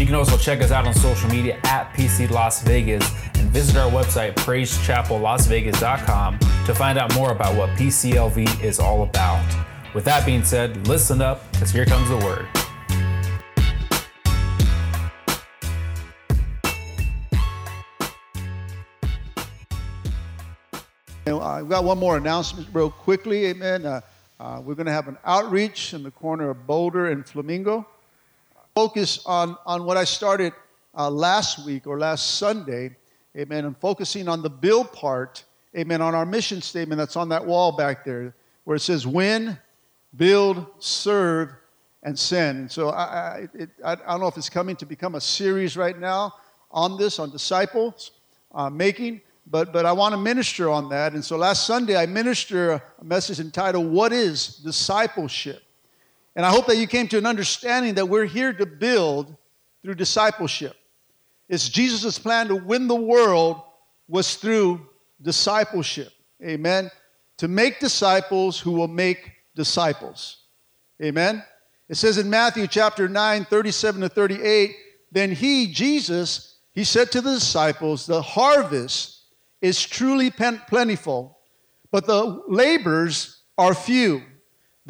[0.00, 3.06] You can also check us out on social media at PC Las Vegas
[3.38, 9.44] and visit our website, praisechapellasvegas.com, to find out more about what PCLV is all about.
[9.94, 12.46] With that being said, listen up, because here comes the word.
[21.26, 23.84] I've got one more announcement real quickly, amen.
[23.84, 24.00] Uh,
[24.40, 27.86] uh, we're going to have an outreach in the corner of Boulder and Flamingo.
[28.80, 30.54] Focus on, on what I started
[30.96, 32.96] uh, last week or last Sunday,
[33.36, 35.44] amen, and focusing on the bill part,
[35.76, 39.58] amen, on our mission statement that's on that wall back there where it says win,
[40.16, 41.50] build, serve,
[42.04, 42.58] and send.
[42.58, 45.76] And so I, I, it, I, don't know if it's coming to become a series
[45.76, 46.32] right now
[46.70, 48.12] on this, on disciples
[48.54, 51.12] uh, making but, but I want to minister on that.
[51.12, 55.64] And so last Sunday, I ministered a message entitled, What is Discipleship?
[56.36, 59.36] And I hope that you came to an understanding that we're here to build
[59.82, 60.76] through discipleship.
[61.48, 63.62] It's Jesus' plan to win the world
[64.08, 64.86] was through
[65.20, 66.12] discipleship.
[66.42, 66.90] Amen.
[67.38, 70.44] To make disciples who will make disciples.
[71.02, 71.42] Amen.
[71.88, 74.76] It says in Matthew chapter 9, 37 to 38,
[75.10, 79.24] then he, Jesus, he said to the disciples, The harvest
[79.60, 81.38] is truly plentiful,
[81.90, 84.22] but the labors are few.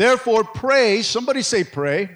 [0.00, 2.08] Therefore, pray, somebody say, pray.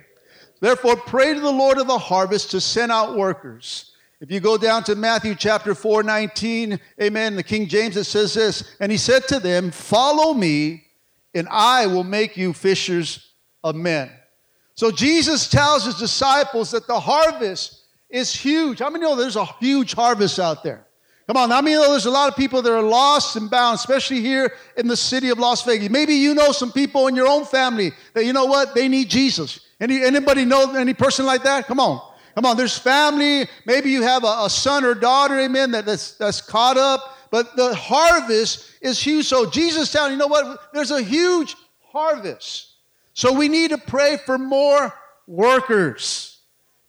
[0.58, 3.92] Therefore, pray to the Lord of the harvest to send out workers.
[4.22, 8.32] If you go down to Matthew chapter 4, 19, amen, the King James, it says
[8.32, 10.86] this, and he said to them, Follow me,
[11.34, 13.32] and I will make you fishers
[13.62, 14.10] of men.
[14.76, 18.78] So Jesus tells his disciples that the harvest is huge.
[18.78, 20.86] How many know there's a huge harvest out there?
[21.26, 24.20] Come on, I mean, there's a lot of people that are lost and bound, especially
[24.20, 25.88] here in the city of Las Vegas.
[25.88, 29.08] Maybe you know some people in your own family that you know what they need
[29.08, 29.60] Jesus.
[29.80, 31.66] Any anybody know any person like that?
[31.66, 32.00] Come on,
[32.34, 32.58] come on.
[32.58, 33.48] There's family.
[33.64, 37.16] Maybe you have a, a son or daughter, amen, that, that's that's caught up.
[37.30, 39.24] But the harvest is huge.
[39.24, 40.72] So Jesus telling you know what?
[40.74, 42.70] There's a huge harvest.
[43.14, 44.92] So we need to pray for more
[45.26, 46.33] workers.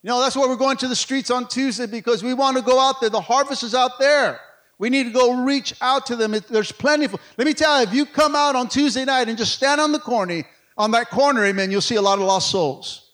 [0.06, 2.62] You know, that's why we're going to the streets on Tuesday because we want to
[2.62, 3.10] go out there.
[3.10, 4.40] The harvest is out there.
[4.78, 6.36] We need to go reach out to them.
[6.48, 7.08] There's plenty.
[7.40, 9.92] Let me tell you, if you come out on Tuesday night and just stand on
[9.92, 10.44] the corner,
[10.78, 13.14] on that corner, amen, you'll see a lot of lost souls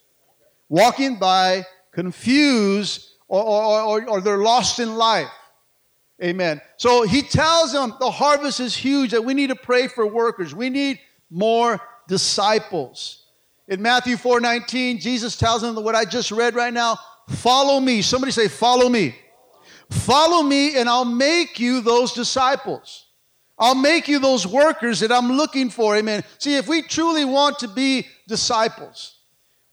[0.68, 5.32] walking by, confused, or, or, or, or they're lost in life.
[6.22, 6.60] Amen.
[6.76, 10.54] So he tells them the harvest is huge, that we need to pray for workers.
[10.54, 11.80] We need more
[12.10, 13.21] disciples.
[13.72, 17.00] In Matthew 4 19, Jesus tells them what I just read right now
[17.30, 18.02] follow me.
[18.02, 19.16] Somebody say, follow me.
[19.90, 23.06] Follow me, and I'll make you those disciples.
[23.58, 25.96] I'll make you those workers that I'm looking for.
[25.96, 26.24] Amen.
[26.38, 29.20] See, if we truly want to be disciples,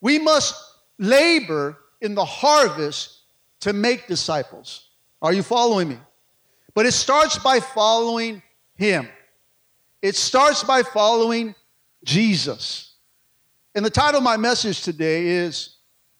[0.00, 0.54] we must
[0.98, 3.22] labor in the harvest
[3.60, 4.90] to make disciples.
[5.20, 5.98] Are you following me?
[6.72, 8.42] But it starts by following
[8.76, 9.08] Him,
[10.02, 11.56] it starts by following
[12.04, 12.87] Jesus.
[13.74, 15.76] And the title of my message today is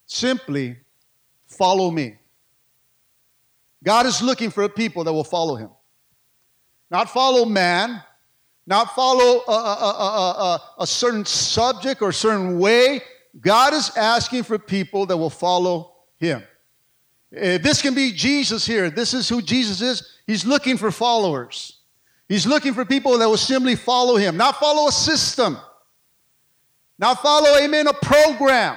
[0.07, 0.77] simply
[1.47, 2.17] Follow Me.
[3.83, 5.71] God is looking for a people that will follow Him.
[6.91, 8.03] Not follow man,
[8.67, 13.01] not follow a, a, a, a, certain subject or certain way.
[13.41, 16.43] God is asking for people that will follow Him.
[17.31, 18.91] If this can be Jesus here.
[18.91, 20.17] This is who Jesus is.
[20.27, 21.79] He's looking for followers.
[22.29, 25.59] He's looking for people that will simply follow Him, not follow a system
[26.99, 28.77] not follow, amen, a program,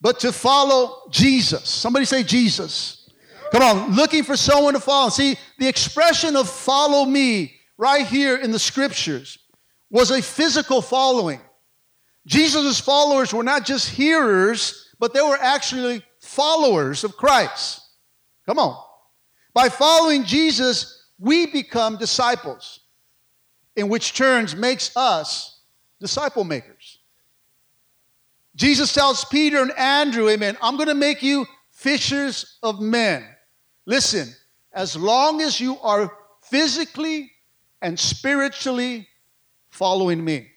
[0.00, 1.68] but to follow Jesus.
[1.68, 3.08] Somebody say Jesus.
[3.52, 5.08] Come on, looking for someone to follow.
[5.08, 9.38] See, the expression of follow me right here in the scriptures
[9.90, 11.40] was a physical following.
[12.26, 17.80] Jesus' followers were not just hearers, but they were actually followers of Christ.
[18.46, 18.82] Come on.
[19.54, 22.80] By following Jesus, we become disciples,
[23.76, 25.60] in which turns makes us
[26.00, 26.75] disciple makers.
[28.56, 33.24] Jesus tells Peter and Andrew, Amen, I'm going to make you fishers of men.
[33.84, 34.34] Listen,
[34.72, 36.10] as long as you are
[36.42, 37.30] physically
[37.82, 39.06] and spiritually
[39.68, 40.48] following me.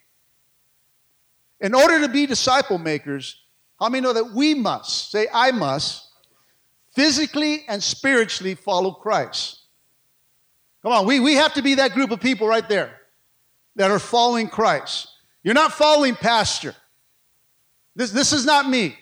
[1.60, 3.44] In order to be disciple makers,
[3.80, 6.08] how many know that we must, say, I must,
[6.96, 9.60] physically and spiritually follow Christ?
[10.82, 12.96] Come on, we, we have to be that group of people right there.
[13.76, 15.08] that are following Christ.
[15.44, 16.76] You're not following pastor.
[17.96, 18.98] This, this is not me.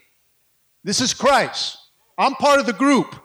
[0.84, 1.78] This is Christ.
[2.18, 3.16] I'm part of the group.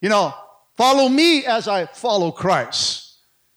[0.00, 0.34] You know,
[0.76, 3.10] follow me as I follow Christ.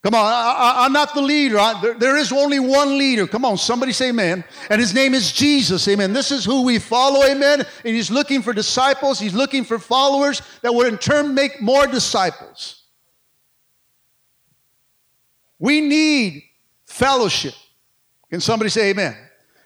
[0.03, 1.57] Come on, I, am not the leader.
[1.57, 3.25] I, there, there is only one leader.
[3.25, 4.43] Come on, somebody say amen.
[4.69, 5.87] And his name is Jesus.
[5.87, 6.11] Amen.
[6.11, 7.23] This is who we follow.
[7.23, 7.61] Amen.
[7.61, 9.17] And he's looking for disciples.
[9.17, 12.83] He's looking for followers that would in turn make more disciples.
[15.57, 16.43] We need
[16.85, 17.53] fellowship.
[18.29, 19.15] Can somebody say amen?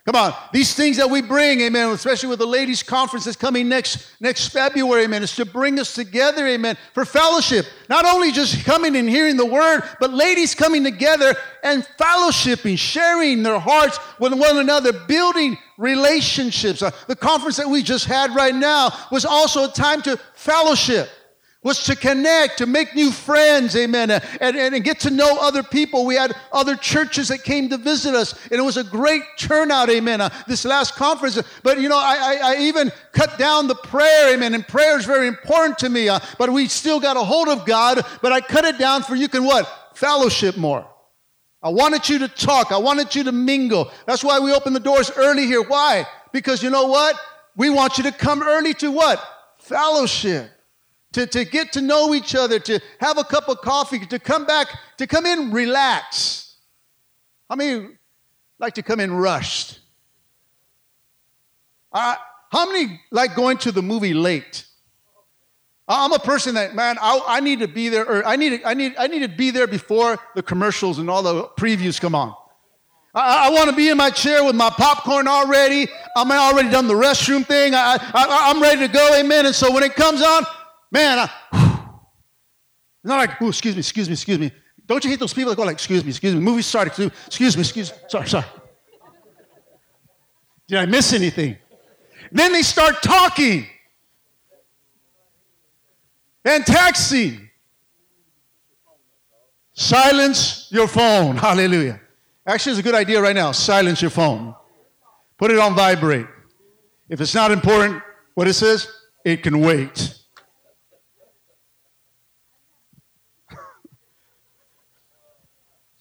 [0.08, 3.68] Come on, these things that we bring, amen, especially with the ladies' conference that's coming
[3.68, 7.66] next, next February, amen, is to bring us together, amen, for fellowship.
[7.90, 13.44] Not only just coming and hearing the word, but ladies coming together and fellowshipping, sharing
[13.44, 16.82] their hearts with one another, building relationships.
[16.82, 21.10] Uh, the conference that we just had right now was also a time to fellowship
[21.68, 25.62] was to connect, to make new friends, amen, and, and, and, get to know other
[25.62, 26.06] people.
[26.06, 29.90] We had other churches that came to visit us, and it was a great turnout,
[29.90, 31.38] amen, uh, this last conference.
[31.64, 35.04] But, you know, I, I, I, even cut down the prayer, amen, and prayer is
[35.04, 38.40] very important to me, uh, but we still got a hold of God, but I
[38.40, 39.68] cut it down for you can what?
[39.94, 40.88] Fellowship more.
[41.62, 42.72] I wanted you to talk.
[42.72, 43.92] I wanted you to mingle.
[44.06, 45.64] That's why we open the doors early here.
[45.64, 46.06] Why?
[46.32, 47.20] Because you know what?
[47.58, 49.22] We want you to come early to what?
[49.58, 50.52] Fellowship
[51.18, 54.46] to, to get to know each other, to have a cup of coffee, to come
[54.46, 54.68] back,
[54.98, 56.58] to come in relax.
[57.50, 57.98] I mean,
[58.60, 59.80] like to come in rushed?
[61.92, 62.16] Uh,
[62.52, 64.66] how many like going to the movie late?
[65.88, 68.76] I'm a person that, man, I, I need to be there, or I need, I,
[68.76, 72.36] need, I need to be there before the commercials and all the previews come on.
[73.16, 75.88] I, I want to be in my chair with my popcorn already.
[76.16, 77.74] I'm already done the restroom thing.
[77.74, 79.48] I, I, I'm ready to go, amen.
[79.48, 80.46] And so when it comes on,
[80.92, 81.30] Man, I,
[83.04, 84.52] not like, oh, excuse me, excuse me, excuse me.
[84.86, 86.92] Don't you hate those people that go like, excuse me, excuse me, movie started,
[87.28, 88.46] excuse me, excuse me, sorry, sorry.
[90.68, 91.58] Did I miss anything?
[92.32, 93.68] Then they start talking
[96.44, 97.50] and texting.
[99.74, 101.36] Silence your phone.
[101.48, 102.02] Hallelujah.
[102.46, 103.52] Actually, it's a good idea right now.
[103.52, 104.56] Silence your phone.
[105.38, 106.26] Put it on vibrate.
[107.10, 108.02] If it's not important,
[108.34, 108.88] what it says,
[109.24, 110.16] it can wait.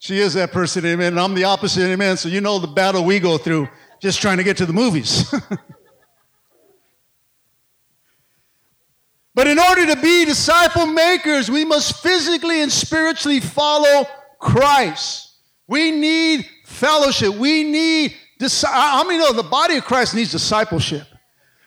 [0.07, 1.15] She is that person, amen.
[1.15, 2.17] And I'm the opposite, amen.
[2.17, 3.69] So you know the battle we go through
[3.99, 5.29] just trying to get to the movies.
[9.35, 14.07] but in order to be disciple makers, we must physically and spiritually follow
[14.39, 15.33] Christ.
[15.67, 17.35] We need fellowship.
[17.35, 18.15] We need,
[18.63, 21.09] how many know the body of Christ needs discipleship?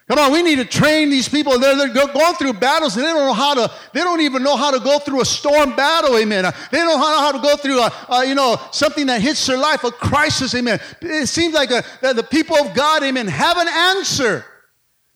[0.09, 1.59] Come on, we need to train these people.
[1.59, 4.57] They're, they're going through battles and they don't know how to, they don't even know
[4.57, 6.45] how to go through a storm battle, amen.
[6.45, 9.45] Uh, they don't know how to go through, a, a you know, something that hits
[9.45, 10.79] their life, a crisis, amen.
[11.01, 14.43] It seems like a, the people of God, amen, have an answer.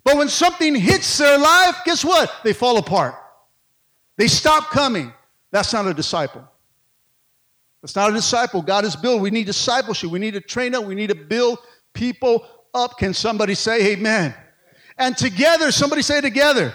[0.03, 2.31] But when something hits their life, guess what?
[2.43, 3.15] They fall apart.
[4.17, 5.11] They stop coming.
[5.49, 6.47] That's not a disciple.
[7.81, 8.61] That's not a disciple.
[8.61, 9.21] God is built.
[9.21, 10.11] We need discipleship.
[10.11, 10.85] We need to train up.
[10.85, 11.57] We need to build
[11.93, 12.45] people
[12.75, 12.99] up.
[12.99, 14.35] Can somebody say amen?
[14.97, 16.73] And together, somebody say together.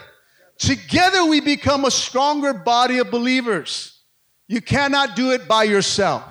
[0.59, 4.01] Together we become a stronger body of believers.
[4.49, 6.25] You cannot do it by yourself.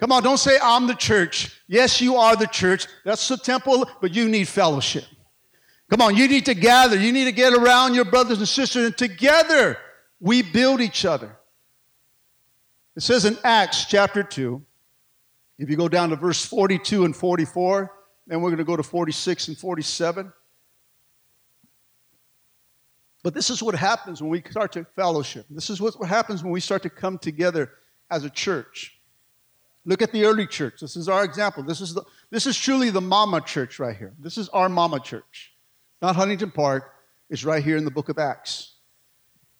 [0.00, 1.60] Come on, don't say, I'm the church.
[1.68, 2.86] Yes, you are the church.
[3.04, 5.04] That's the temple, but you need fellowship.
[5.90, 6.98] Come on, you need to gather.
[6.98, 9.76] You need to get around your brothers and sisters, and together
[10.18, 11.36] we build each other.
[12.96, 14.62] It says in Acts chapter 2,
[15.58, 17.92] if you go down to verse 42 and 44,
[18.26, 20.32] then we're going to go to 46 and 47.
[23.22, 25.46] But this is what happens when we start to fellowship.
[25.48, 27.70] This is what happens when we start to come together
[28.10, 28.98] as a church.
[29.84, 30.80] Look at the early church.
[30.80, 31.62] This is our example.
[31.62, 34.12] This is, the, this is truly the mama church right here.
[34.18, 35.52] This is our mama church.
[36.00, 36.92] Not Huntington Park.
[37.30, 38.74] It's right here in the book of Acts.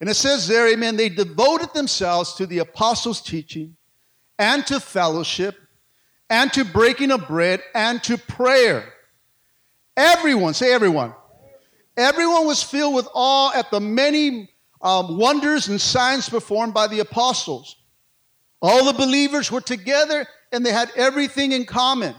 [0.00, 3.76] And it says there, amen, they devoted themselves to the apostles' teaching
[4.38, 5.57] and to fellowship
[6.28, 8.92] and to breaking of bread and to prayer.
[9.97, 11.14] Everyone, say everyone.
[11.96, 14.49] Everyone was filled with awe at the many
[14.80, 17.76] um, wonders and signs performed by the apostles.
[18.61, 22.14] All the believers were together and they had everything in common.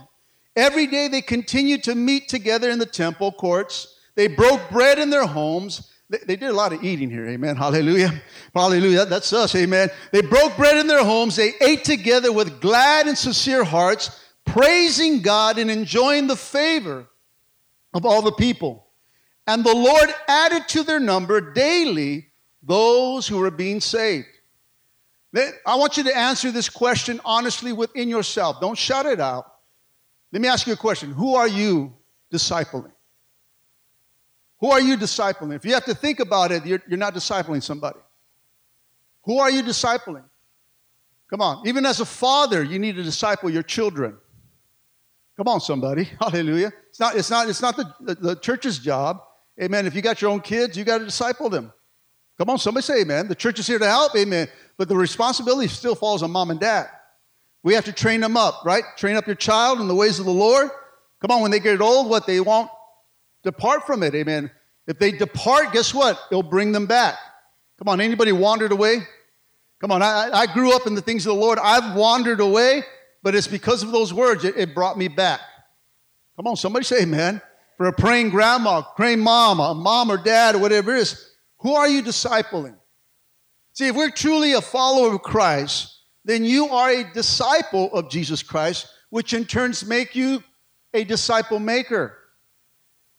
[0.55, 3.99] Every day they continued to meet together in the temple courts.
[4.15, 5.91] They broke bread in their homes.
[6.09, 7.55] They, they did a lot of eating here, amen.
[7.55, 8.21] Hallelujah.
[8.53, 9.05] Hallelujah.
[9.05, 9.89] That's us, amen.
[10.11, 11.35] They broke bread in their homes.
[11.35, 17.07] They ate together with glad and sincere hearts, praising God and enjoying the favor
[17.93, 18.87] of all the people.
[19.45, 22.27] And the Lord added to their number daily
[22.61, 24.27] those who were being saved.
[25.65, 28.61] I want you to answer this question honestly within yourself.
[28.61, 29.45] Don't shut it out.
[30.31, 31.93] Let me ask you a question Who are you
[32.31, 32.91] discipling?
[34.59, 35.55] Who are you discipling?
[35.55, 37.99] If you have to think about it, you're, you're not discipling somebody.
[39.23, 40.23] Who are you discipling?
[41.29, 41.67] Come on.
[41.67, 44.17] Even as a father, you need to disciple your children.
[45.35, 46.03] Come on, somebody.
[46.21, 46.71] Hallelujah.
[46.89, 49.21] It's not, it's not, it's not the, the, the church's job.
[49.61, 49.85] Amen.
[49.85, 51.71] If you got your own kids, you got to disciple them.
[52.37, 53.27] Come on, somebody say amen.
[53.27, 54.47] The church is here to help, amen.
[54.77, 56.89] But the responsibility still falls on mom and dad.
[57.61, 58.83] We have to train them up, right?
[58.97, 60.69] Train up your child in the ways of the Lord.
[61.21, 62.69] Come on, when they get old, what they won't
[63.43, 64.51] depart from it, amen.
[64.87, 66.19] If they depart, guess what?
[66.31, 67.15] It'll bring them back.
[67.77, 68.97] Come on, anybody wandered away?
[69.79, 71.59] Come on, I, I grew up in the things of the Lord.
[71.59, 72.83] I've wandered away,
[73.21, 75.39] but it's because of those words, it, it brought me back.
[76.35, 77.41] Come on, somebody say amen.
[77.77, 81.73] For a praying grandma, praying mom, a mom or dad, or whatever it is, who
[81.73, 82.75] are you discipling?
[83.73, 88.43] See, if we're truly a follower of Christ, then you are a disciple of Jesus
[88.43, 90.43] Christ, which in turns make you
[90.93, 92.17] a disciple maker.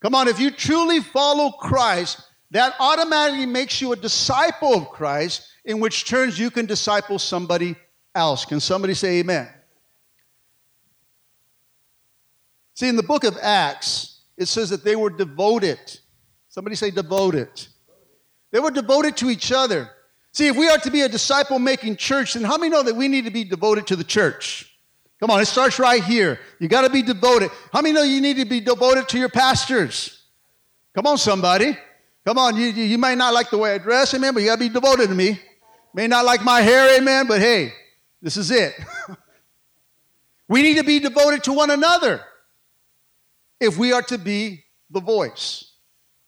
[0.01, 2.21] Come on, if you truly follow Christ,
[2.51, 7.75] that automatically makes you a disciple of Christ, in which turns you can disciple somebody
[8.15, 8.45] else.
[8.45, 9.49] Can somebody say amen?
[12.75, 15.79] See, in the book of Acts, it says that they were devoted.
[16.49, 17.49] Somebody say devoted.
[18.51, 19.91] They were devoted to each other.
[20.33, 22.95] See, if we are to be a disciple making church, then how many know that
[22.95, 24.71] we need to be devoted to the church?
[25.21, 26.41] Come on, it starts right here.
[26.59, 27.51] You got to be devoted.
[27.73, 30.23] How many know you need to be devoted to your pastors?
[30.95, 31.77] Come on, somebody.
[32.25, 34.49] Come on, you, you, you might not like the way I dress, amen, but you
[34.49, 35.41] got to be devoted to me.
[35.93, 37.73] May not like my hair, amen, but hey,
[38.21, 38.75] this is it.
[40.49, 42.21] we need to be devoted to one another
[43.65, 45.73] if we are to be the voice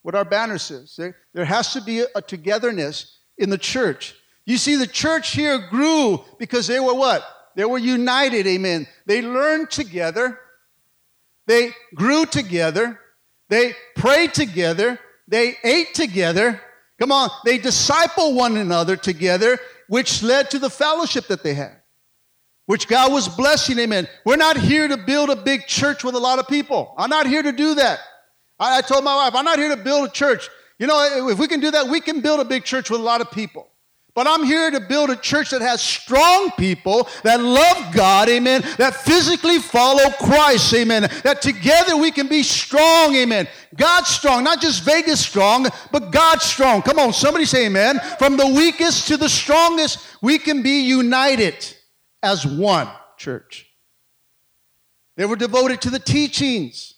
[0.07, 0.95] what our banner says.
[0.97, 4.15] There, there has to be a, togetherness in the church.
[4.45, 7.25] You see, the church here grew because they were what?
[7.57, 8.87] They were united, amen.
[9.07, 10.39] They learned together,
[11.49, 13.01] they grew together,
[13.49, 16.61] they prayed together, they ate together.
[17.01, 21.81] Come on, they disciple one another together, which led to the fellowship that they had,
[22.67, 24.09] which God was blessing, amen.
[24.25, 26.95] We're not here to build a big church with a lot of people.
[26.99, 28.01] I'm not here to do that.
[28.59, 30.49] I, I told my wife, I'm not here to build a church.
[30.79, 33.05] You know, if we can do that, we can build a big church with a
[33.05, 33.69] lot of people.
[34.15, 38.63] But I'm here to build a church that has strong people that love God, amen,
[38.79, 43.47] that physically follow Christ, amen, that together we can be strong, amen.
[43.77, 46.81] God strong, not just Vegas strong, but God strong.
[46.81, 48.01] Come on, somebody say amen.
[48.19, 51.76] From the weakest to the strongest, we can be united
[52.27, 53.71] as one church.
[55.17, 56.97] They were devoted to the teachings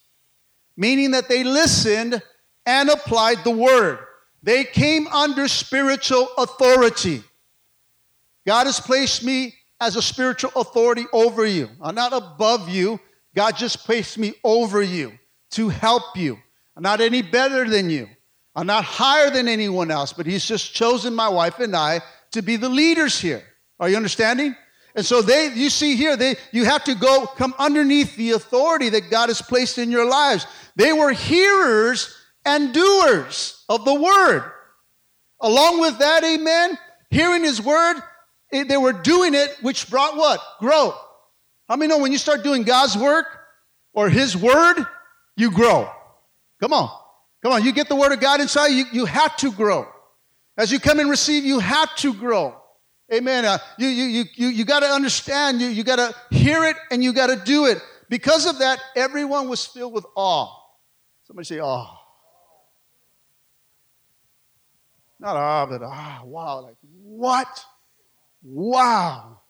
[0.79, 2.23] meaning that they listened
[2.65, 3.99] and applied the word.
[4.45, 7.25] They came under spiritual authority.
[8.47, 11.69] God has placed me as a spiritual authority over you.
[11.83, 13.01] I'm not above you.
[13.35, 15.19] God just placed me over you
[15.51, 16.39] to help you.
[16.77, 18.09] I'm not any better than you.
[18.55, 22.43] I'm not higher than anyone else, but He's just chosen my wife and I to
[22.43, 23.43] be the leaders here.
[23.81, 24.55] Are you understanding?
[24.99, 28.89] And so they, you see here, they, you have to go come underneath the authority
[28.89, 30.45] that God has placed in your lives.
[30.75, 32.13] They were hearers
[32.45, 34.43] and doers of the word.
[35.41, 36.77] Along with that, amen,
[37.11, 38.03] hearing his word,
[38.53, 40.41] eh, they were doing it, which brought what?
[40.59, 40.99] Growth.
[41.69, 43.27] How many know when you start doing God's work
[43.93, 44.85] or his word,
[45.37, 45.89] you grow?
[46.61, 46.91] Come on.
[47.45, 47.63] Come on.
[47.63, 49.87] You get the word of God inside, you, you have to grow.
[50.57, 52.58] As you come and receive, you have to grow.
[53.13, 53.45] Amen.
[53.45, 56.77] Uh, you you, you, you, you got to understand, you, you got to hear it
[56.91, 57.79] and you got to do it.
[58.11, 60.55] Because of that, everyone was filled with awe.
[61.25, 61.87] Somebody say, oh.
[65.21, 66.61] Not ah, but ah, wow.
[66.61, 67.65] Like, what?
[68.43, 69.41] Wow.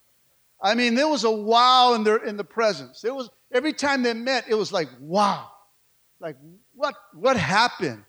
[0.60, 3.00] I mean, there was a wow in their in the presence.
[3.00, 5.50] There was every time they met, it was like, wow.
[6.20, 6.36] Like,
[6.74, 8.02] what what happened?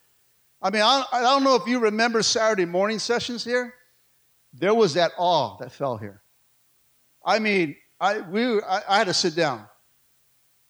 [0.61, 3.73] I mean, I, I don't know if you remember Saturday morning sessions here.
[4.53, 6.21] There was that awe that fell here.
[7.25, 9.65] I mean, I we I, I had to sit down.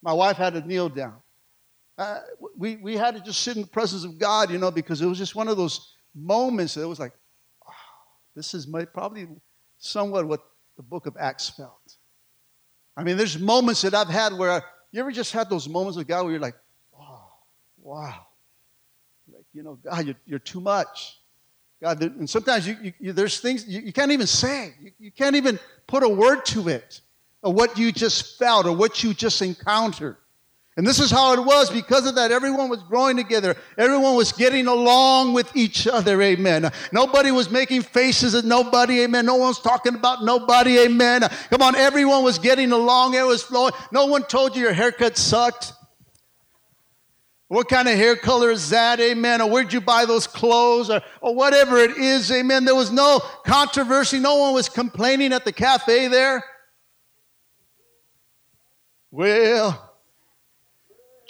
[0.01, 1.21] My wife had to kneel down
[1.99, 2.21] uh,
[2.57, 5.05] we, we had to just sit in the presence of God, you know, because it
[5.05, 7.11] was just one of those moments that it was like,
[7.67, 7.73] oh,
[8.37, 9.27] this is my, probably
[9.79, 10.39] somewhat what
[10.77, 11.97] the book of Acts felt.
[12.95, 14.61] I mean, there's moments that I've had where I,
[14.93, 16.55] you ever just had those moments with God where you're like,
[16.97, 17.33] oh,
[17.81, 18.27] wow.
[19.29, 21.18] Like, you know, God, you're, you're too much.
[21.81, 24.73] God, and sometimes you, you, you there's things you, you, can't even say.
[24.81, 26.99] You, you can't even put a word to it,
[27.41, 30.17] or what you just felt, or what you just encountered.
[30.79, 31.69] And this is how it was.
[31.69, 33.57] Because of that, everyone was growing together.
[33.77, 36.21] Everyone was getting along with each other.
[36.21, 36.71] Amen.
[36.93, 39.01] Nobody was making faces at nobody.
[39.01, 39.25] Amen.
[39.25, 40.79] No one's talking about nobody.
[40.79, 41.23] Amen.
[41.49, 41.75] Come on.
[41.75, 43.13] Everyone was getting along.
[43.13, 43.73] It was flowing.
[43.91, 45.73] No one told you your haircut sucked.
[47.49, 48.99] What kind of hair color is that?
[48.99, 49.41] Amen.
[49.41, 50.89] Or where'd you buy those clothes?
[50.89, 52.31] Or, or whatever it is.
[52.31, 52.63] Amen.
[52.63, 54.19] There was no controversy.
[54.19, 56.43] No one was complaining at the cafe there.
[59.11, 59.89] Well,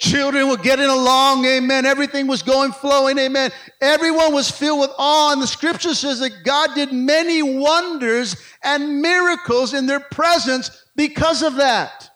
[0.00, 1.84] Children were getting along, amen.
[1.84, 3.52] Everything was going, flowing, amen.
[3.82, 8.34] Everyone was filled with awe, and the scripture says that God did many wonders
[8.64, 12.09] and miracles in their presence because of that.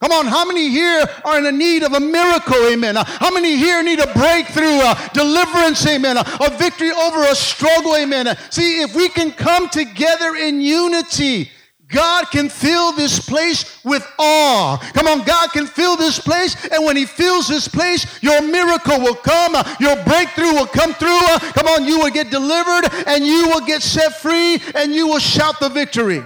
[0.00, 2.94] Come on, how many here are in a need of a miracle, amen?
[2.96, 6.16] How many here need a breakthrough, a deliverance, amen?
[6.18, 8.36] A victory over a struggle, amen?
[8.50, 11.50] See, if we can come together in unity,
[11.88, 14.76] God can fill this place with awe.
[14.94, 19.00] Come on, God can fill this place, and when He fills this place, your miracle
[19.00, 21.26] will come, your breakthrough will come through.
[21.54, 25.18] Come on, you will get delivered, and you will get set free, and you will
[25.18, 26.22] shout the victory.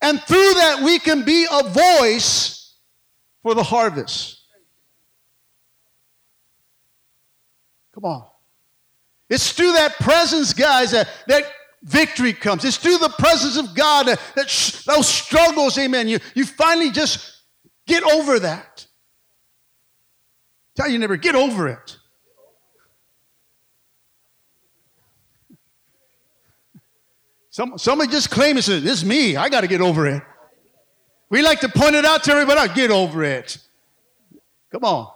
[0.00, 2.76] And through that, we can be a voice
[3.42, 4.38] for the harvest.
[7.94, 8.26] Come on.
[9.28, 11.44] It's through that presence, guys, that, that
[11.82, 12.64] victory comes.
[12.64, 16.90] It's through the presence of God that, that sh- those struggles, amen, you, you finally
[16.90, 17.42] just
[17.86, 18.86] get over that.
[20.76, 21.97] Tell you never get over it.
[27.58, 29.34] Some, somebody just claim and says, This is me.
[29.34, 30.22] I got to get over it.
[31.28, 32.72] We like to point it out to everybody.
[32.72, 33.58] Get over it.
[34.70, 35.08] Come on.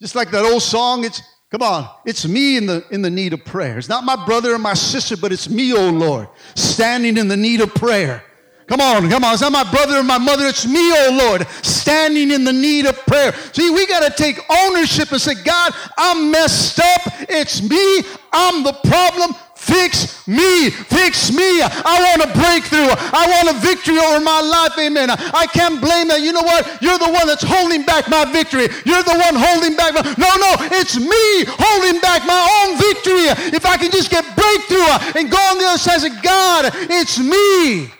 [0.00, 1.20] Just like that old song, it's
[1.50, 3.78] Come on, it's me in the, in the need of prayer.
[3.78, 7.38] It's not my brother or my sister, but it's me, oh Lord, standing in the
[7.38, 8.22] need of prayer.
[8.66, 9.32] Come on, come on.
[9.32, 10.44] It's not my brother and my mother.
[10.44, 13.32] It's me, oh Lord, standing in the need of prayer.
[13.54, 17.00] See, we got to take ownership and say, God, I'm messed up.
[17.30, 18.02] It's me.
[18.30, 19.34] I'm the problem.
[19.68, 20.70] Fix me.
[20.70, 21.60] Fix me.
[21.60, 22.88] I want a breakthrough.
[22.88, 24.72] I want a victory over my life.
[24.80, 25.10] Amen.
[25.10, 26.22] I can't blame that.
[26.22, 26.80] You know what?
[26.80, 28.72] You're the one that's holding back my victory.
[28.88, 30.00] You're the one holding back my.
[30.16, 30.50] No, no.
[30.72, 33.28] It's me holding back my own victory.
[33.52, 36.72] If I can just get breakthrough and go on the other side and say, God,
[36.88, 37.92] it's me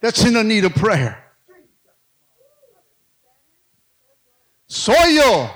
[0.00, 1.22] that's in the need of prayer.
[4.68, 5.54] Soyo.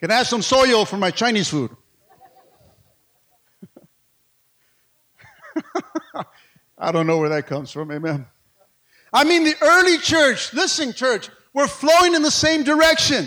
[0.00, 1.70] Can I have some soyo for my Chinese food?
[6.80, 7.92] I don't know where that comes from.
[7.92, 8.26] Amen.
[9.12, 13.26] I mean, the early church, listen, church, were flowing in the same direction.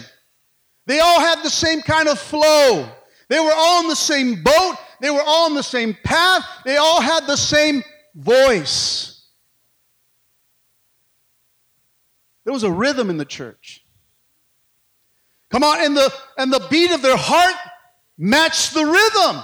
[0.87, 2.89] They all had the same kind of flow.
[3.29, 4.75] They were all in the same boat.
[5.01, 6.45] They were all on the same path.
[6.65, 7.83] They all had the same
[8.15, 9.27] voice.
[12.43, 13.85] There was a rhythm in the church.
[15.49, 17.55] Come on, and the and the beat of their heart
[18.17, 19.43] matched the rhythm.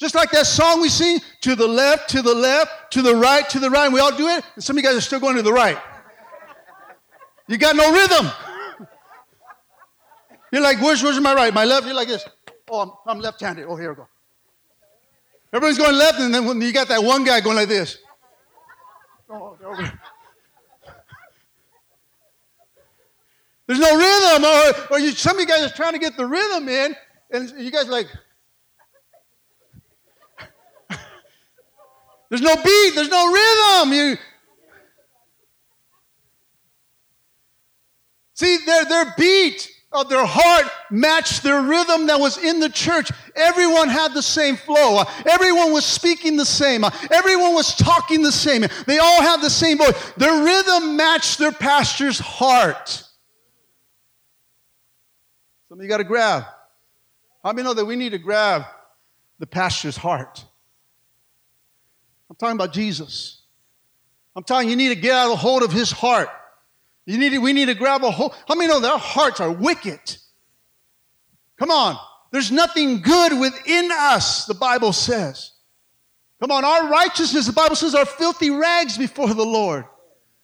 [0.00, 3.46] Just like that song we sing, to the left, to the left, to the right,
[3.50, 3.84] to the right.
[3.84, 4.42] And we all do it.
[4.54, 5.76] And some of you guys are still going to the right.
[7.46, 8.32] You got no rhythm.
[10.50, 11.52] You're like, where's, where's my right?
[11.52, 11.84] My left?
[11.84, 12.24] You're like this.
[12.70, 13.66] Oh, I'm, I'm left handed.
[13.68, 14.08] Oh, here we go.
[15.52, 17.98] Everybody's going left, and then when you got that one guy going like this.
[19.28, 19.56] Oh,
[23.66, 26.26] There's no rhythm, or, or you, some of you guys are trying to get the
[26.26, 26.96] rhythm in,
[27.30, 28.06] and you guys like,
[32.30, 33.92] There's no beat, there's no rhythm.
[33.92, 34.16] You
[38.40, 43.10] See, their, their beat of their heart matched their rhythm that was in the church.
[43.36, 45.02] Everyone had the same flow.
[45.28, 46.82] Everyone was speaking the same.
[47.10, 48.64] Everyone was talking the same.
[48.86, 50.12] They all had the same voice.
[50.16, 53.04] Their rhythm matched their pastor's heart.
[55.68, 56.44] Some of you got to grab.
[57.44, 58.64] How many know that we need to grab
[59.38, 60.46] the pastor's heart?
[62.30, 63.42] I'm talking about Jesus.
[64.36, 66.28] I'm telling you, you need to get out of hold of his heart.
[67.04, 68.34] You need to, we need to grab a hold.
[68.46, 69.98] How many know that our hearts are wicked?
[71.58, 71.98] Come on.
[72.30, 75.52] There's nothing good within us, the Bible says.
[76.38, 79.84] Come on, our righteousness, the Bible says, are filthy rags before the Lord.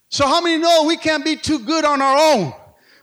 [0.09, 2.53] So, how many know we can't be too good on our own?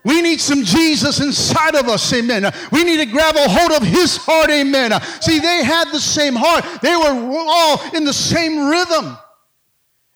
[0.04, 2.52] We need some Jesus inside of us, amen.
[2.72, 4.92] We need to grab a hold of his heart, amen.
[5.22, 9.18] See, they had the same heart, they were all in the same rhythm.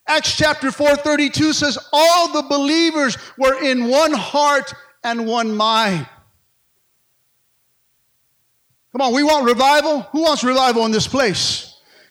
[0.06, 4.72] Acts chapter 4 32 says, All the believers were in one heart
[5.04, 6.06] and one mind.
[8.92, 10.00] Come on, we want revival.
[10.12, 11.67] Who wants revival in this place?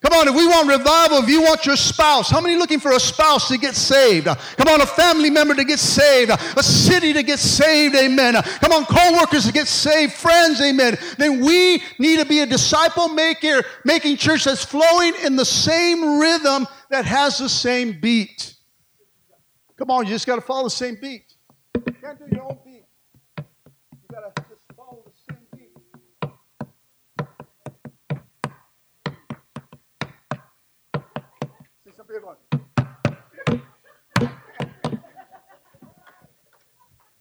[0.07, 2.93] Come on, if we want revival, if you want your spouse, how many looking for
[2.93, 4.25] a spouse to get saved?
[4.25, 8.35] Come on, a family member to get saved, a city to get saved, amen.
[8.61, 10.97] Come on, co-workers to get saved, friends, amen.
[11.17, 16.21] Then we need to be a disciple maker, making church that's flowing in the same
[16.21, 18.55] rhythm that has the same beat.
[19.75, 21.26] Come on, you just got to follow the same beat.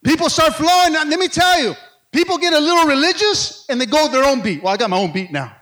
[0.06, 0.92] People start flowing.
[0.92, 1.74] Let me tell you,
[2.12, 4.62] people get a little religious and they go their own beat.
[4.62, 5.54] Well, I got my own beat now.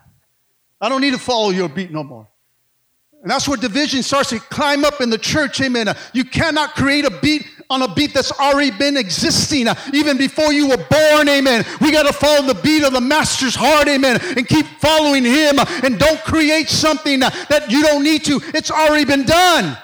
[0.79, 2.29] I don't need to follow your beat no more.
[3.23, 5.63] And that's where division starts to climb up in the church.
[5.63, 5.89] Amen.
[6.13, 10.53] You cannot create a beat on a beat that's already been existing uh, even before
[10.53, 11.27] you were born.
[11.31, 11.65] Amen.
[11.81, 13.89] We got to follow the beat of the master's heart.
[13.89, 14.21] Amen.
[14.37, 18.43] And keep following him uh, and don't create something uh, that you don't need to.
[18.53, 19.79] It's already been done.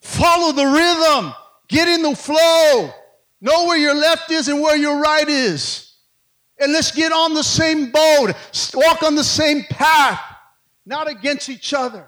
[0.00, 1.34] Follow the rhythm.
[1.68, 2.92] Get in the flow.
[3.42, 5.94] Know where your left is and where your right is.
[6.60, 8.32] And let's get on the same boat.
[8.72, 10.20] Walk on the same path
[10.86, 12.06] not against each other,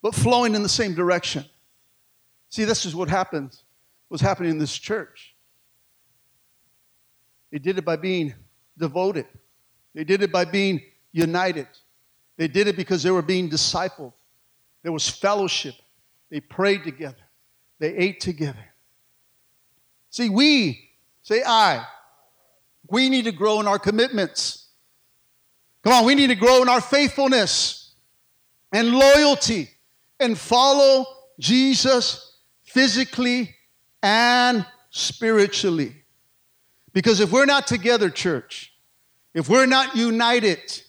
[0.00, 1.44] but flowing in the same direction.
[2.48, 3.62] See, this is what happens,
[4.08, 5.34] what's happening in this church.
[7.50, 8.34] They did it by being
[8.78, 9.26] devoted.
[9.94, 10.80] They did it by being
[11.12, 11.68] united.
[12.38, 14.14] They did it because they were being discipled.
[14.82, 15.74] There was fellowship.
[16.30, 17.16] They prayed together.
[17.78, 18.71] They ate together.
[20.12, 20.90] See, we,
[21.22, 21.86] say I,
[22.88, 24.68] we need to grow in our commitments.
[25.82, 27.94] Come on, we need to grow in our faithfulness
[28.70, 29.70] and loyalty
[30.20, 31.06] and follow
[31.40, 33.56] Jesus physically
[34.02, 35.96] and spiritually.
[36.92, 38.74] Because if we're not together, church,
[39.32, 40.82] if we're not united,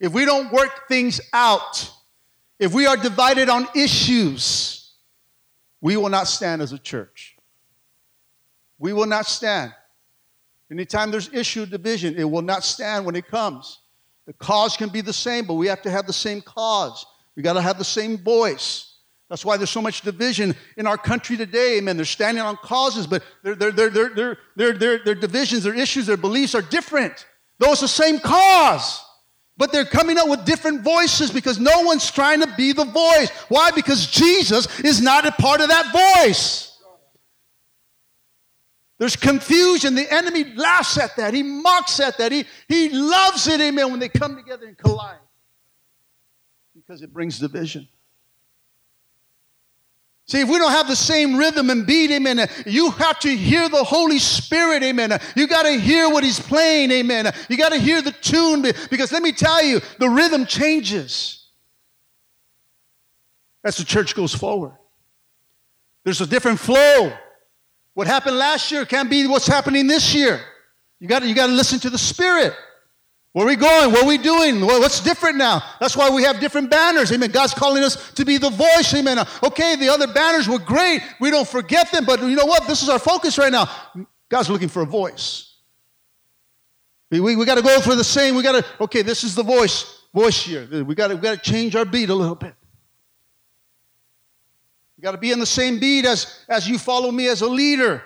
[0.00, 1.92] if we don't work things out,
[2.58, 4.94] if we are divided on issues,
[5.82, 7.37] we will not stand as a church.
[8.78, 9.74] We will not stand.
[10.70, 13.78] Anytime there's issue division, it will not stand when it comes.
[14.26, 17.06] The cause can be the same, but we have to have the same cause.
[17.34, 18.96] We got to have the same voice.
[19.30, 21.78] That's why there's so much division in our country today.
[21.78, 21.96] Amen.
[21.96, 25.74] They're standing on causes, but their, their, their, their, their, their, their, their divisions, their
[25.74, 27.26] issues, their beliefs are different.
[27.58, 29.02] Though it's the same cause.
[29.56, 33.30] But they're coming up with different voices because no one's trying to be the voice.
[33.48, 33.70] Why?
[33.72, 36.67] Because Jesus is not a part of that voice.
[38.98, 39.94] There's confusion.
[39.94, 41.32] The enemy laughs at that.
[41.32, 42.32] He mocks at that.
[42.32, 45.18] He, he loves it, amen, when they come together and collide
[46.88, 47.86] because it brings division.
[50.26, 53.68] See, if we don't have the same rhythm and beat, amen, you have to hear
[53.68, 55.18] the Holy Spirit, amen.
[55.36, 57.32] You got to hear what He's playing, amen.
[57.48, 61.46] You got to hear the tune because let me tell you, the rhythm changes
[63.64, 64.72] as the church goes forward.
[66.04, 67.12] There's a different flow.
[67.98, 70.40] What happened last year can't be what's happening this year.
[71.00, 72.54] You got you to listen to the Spirit.
[73.32, 73.90] Where are we going?
[73.90, 74.60] What are we doing?
[74.60, 75.64] What's different now?
[75.80, 77.10] That's why we have different banners.
[77.10, 77.32] Amen.
[77.32, 78.94] God's calling us to be the voice.
[78.94, 79.18] Amen.
[79.42, 81.02] Okay, the other banners were great.
[81.18, 82.68] We don't forget them, but you know what?
[82.68, 83.68] This is our focus right now.
[84.28, 85.56] God's looking for a voice.
[87.10, 88.36] We, we, we got to go for the same.
[88.36, 90.84] We got to, okay, this is the voice, voice here.
[90.84, 92.54] We got we got to change our beat a little bit.
[94.98, 97.46] You got to be in the same beat as, as you follow me as a
[97.46, 98.02] leader.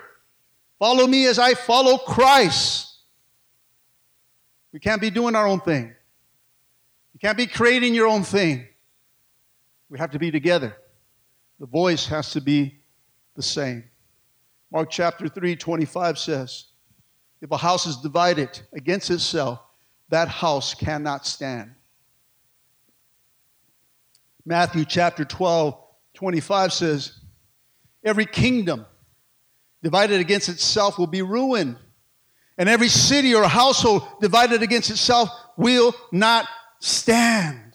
[0.77, 2.87] Follow me as I follow Christ.
[4.71, 5.95] We can't be doing our own thing.
[7.13, 8.67] You can't be creating your own thing.
[9.89, 10.77] We have to be together.
[11.59, 12.79] The voice has to be
[13.35, 13.85] the same.
[14.71, 16.65] Mark chapter 3, 25 says,
[17.41, 19.61] If a house is divided against itself,
[20.09, 21.73] that house cannot stand.
[24.45, 25.82] Matthew chapter 12,
[26.23, 27.19] 25 says,
[28.01, 28.85] Every kingdom
[29.81, 31.75] divided against itself will be ruined,
[32.57, 36.47] and every city or household divided against itself will not
[36.79, 37.73] stand.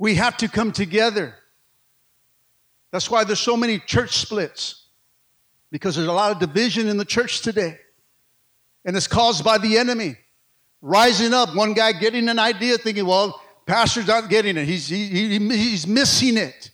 [0.00, 1.36] We have to come together.
[2.90, 4.86] That's why there's so many church splits,
[5.70, 7.78] because there's a lot of division in the church today.
[8.84, 10.16] And it's caused by the enemy
[10.80, 11.54] rising up.
[11.54, 14.64] One guy getting an idea, thinking, well, pastor's not getting it.
[14.64, 16.71] He's, he, he, he's missing it.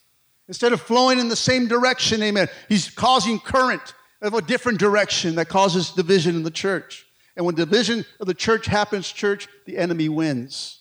[0.49, 5.37] Instead of flowing in the same direction, amen, he's causing current of a different direction
[5.37, 7.07] that causes division in the church.
[7.37, 10.81] And when division of the church happens, church, the enemy wins.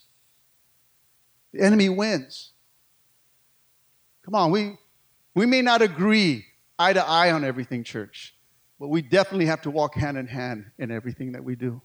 [1.53, 2.53] The enemy wins.
[4.23, 4.77] Come on, we,
[5.35, 6.45] we may not agree
[6.79, 8.35] eye to eye on everything, church,
[8.79, 11.81] but we definitely have to walk hand in hand in everything that we do.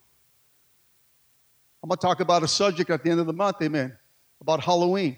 [1.82, 3.96] I'm going to talk about a subject at the end of the month, amen.
[4.40, 5.16] about Halloween.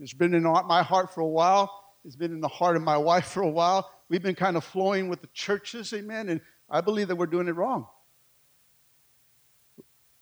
[0.00, 1.84] It's been in my heart for a while.
[2.04, 3.90] It's been in the heart of my wife for a while.
[4.08, 7.48] We've been kind of flowing with the churches, amen, and I believe that we're doing
[7.48, 7.86] it wrong.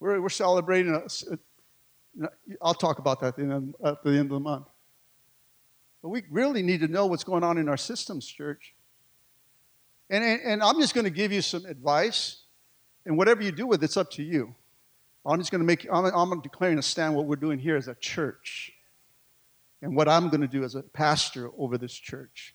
[0.00, 2.28] We're, we're celebrating, a,
[2.60, 4.66] I'll talk about that at the, end, of the month.
[6.02, 8.74] But we really need to know what's going on in our systems, church.
[10.10, 12.42] And, and, and I'm just going to give you some advice,
[13.06, 14.54] and whatever you do with it, it's up to you.
[15.24, 17.86] I'm just going to make, I'm, I'm declaring a stand what we're doing here as
[17.86, 18.72] a church
[19.82, 22.54] and what I'm going to do as a pastor over this church.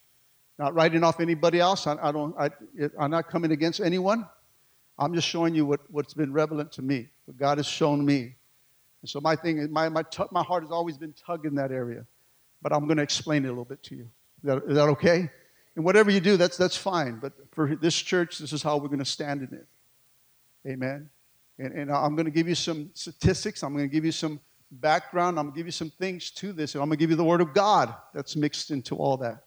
[0.58, 1.86] Not writing off anybody else.
[1.86, 2.50] I, I don't, I,
[2.98, 4.26] I'm not coming against anyone.
[4.98, 8.36] I'm just showing you what, what's been relevant to me, what God has shown me.
[9.02, 12.06] And so my thing, my, my, my heart has always been tugged in that area.
[12.62, 14.08] But I'm going to explain it a little bit to you.
[14.42, 15.28] Is that, is that okay?
[15.76, 17.18] And whatever you do, that's, that's fine.
[17.20, 19.66] But for this church, this is how we're going to stand in it.
[20.66, 21.10] Amen.
[21.58, 23.62] And, and I'm going to give you some statistics.
[23.62, 24.40] I'm going to give you some
[24.74, 25.38] background.
[25.38, 26.74] I'm going to give you some things to this.
[26.74, 29.44] And I'm going to give you the Word of God that's mixed into all that.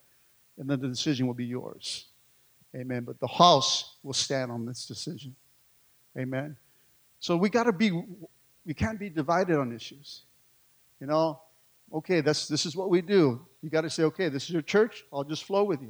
[0.58, 2.06] And then the decision will be yours.
[2.76, 3.04] Amen.
[3.04, 5.36] But the house will stand on this decision.
[6.18, 6.56] Amen.
[7.20, 7.92] So we got to be,
[8.66, 10.24] we can't be divided on issues.
[11.00, 11.40] You know,
[11.94, 13.42] okay, that's, this is what we do.
[13.62, 15.04] You got to say, okay, this is your church.
[15.13, 15.90] I'll just flow with you.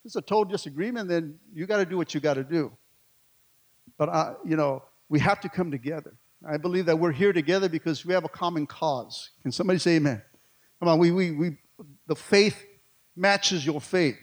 [0.00, 2.72] If it's a total disagreement, then you got to do what you got to do.
[3.98, 6.14] But, I, you know, we have to come together.
[6.46, 9.30] I believe that we're here together because we have a common cause.
[9.42, 10.22] Can somebody say amen?
[10.78, 11.56] Come on, we, we, we,
[12.06, 12.62] the faith
[13.16, 14.18] matches your faith,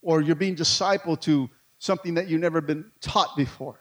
[0.00, 1.48] or you're being discipled to
[1.78, 3.78] something that you've never been taught before.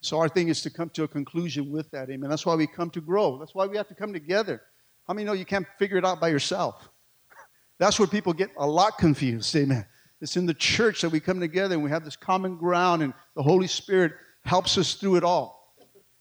[0.00, 2.28] So our thing is to come to a conclusion with that, amen.
[2.28, 3.38] That's why we come to grow.
[3.38, 4.62] That's why we have to come together.
[5.06, 6.88] How many know you can't figure it out by yourself?
[7.78, 9.86] That's where people get a lot confused, amen.
[10.20, 13.14] It's in the church that we come together and we have this common ground, and
[13.34, 14.12] the Holy Spirit
[14.44, 15.55] helps us through it all.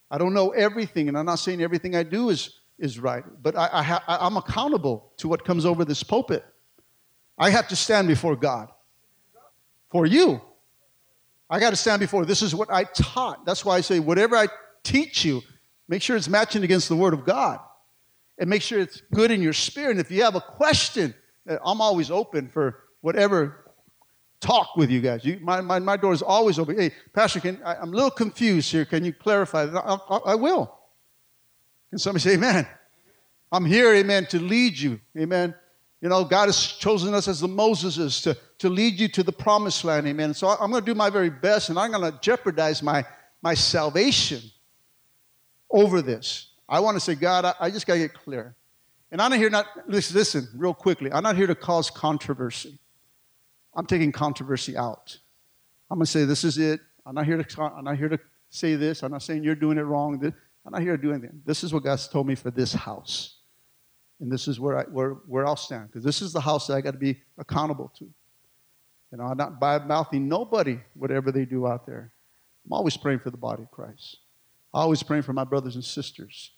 [0.10, 3.58] I don't know everything, and I'm not saying everything I do is, is right, but
[3.58, 6.46] I, I ha- I'm accountable to what comes over this pulpit.
[7.38, 8.70] I have to stand before God
[9.92, 10.42] for you.
[11.50, 12.26] I got to stand before.
[12.26, 13.46] This is what I taught.
[13.46, 14.48] That's why I say, whatever I
[14.84, 15.42] teach you,
[15.88, 17.60] make sure it's matching against the Word of God.
[18.38, 19.92] And make sure it's good in your spirit.
[19.92, 21.14] And if you have a question,
[21.48, 23.65] I'm always open for whatever
[24.46, 25.26] talk with you guys.
[25.26, 26.78] You, my, my, my door is always open.
[26.78, 28.86] Hey, Pastor, can, I, am a little confused here.
[28.86, 29.64] Can you clarify?
[29.64, 30.74] I, I, I will.
[31.90, 32.68] Can somebody say amen?
[33.52, 35.00] I'm here, amen, to lead you.
[35.18, 35.56] Amen.
[36.02, 39.32] You know, God has chosen us as the Moseses to, to lead you to the
[39.32, 40.08] promised land.
[40.08, 40.34] Amen.
[40.34, 43.04] So I'm going to do my very best, and I'm going to jeopardize my,
[43.42, 44.42] my salvation
[45.72, 46.52] over this.
[46.70, 48.56] I want to say, God, I, I just got to get clear.
[49.12, 51.12] And I'm not here not listen, listen, real quickly.
[51.12, 52.78] I'm not here to cause controversy.
[53.76, 55.18] I'm taking controversy out.
[55.90, 56.80] I'm going to say, this is it.
[57.06, 59.04] I'm not here to, I'm not here to say this.
[59.04, 60.24] I'm not saying you're doing it wrong.
[60.66, 61.42] I'm not here to do anything.
[61.46, 63.38] This is what God's told me for this house.
[64.20, 65.88] And this is where, I, where, where I'll stand.
[65.88, 68.06] Because this is the house that I got to be accountable to.
[69.12, 72.12] You know, I'm not by mouthing nobody, whatever they do out there.
[72.66, 74.18] I'm always praying for the body of Christ.
[74.74, 76.52] I'm always praying for my brothers and sisters.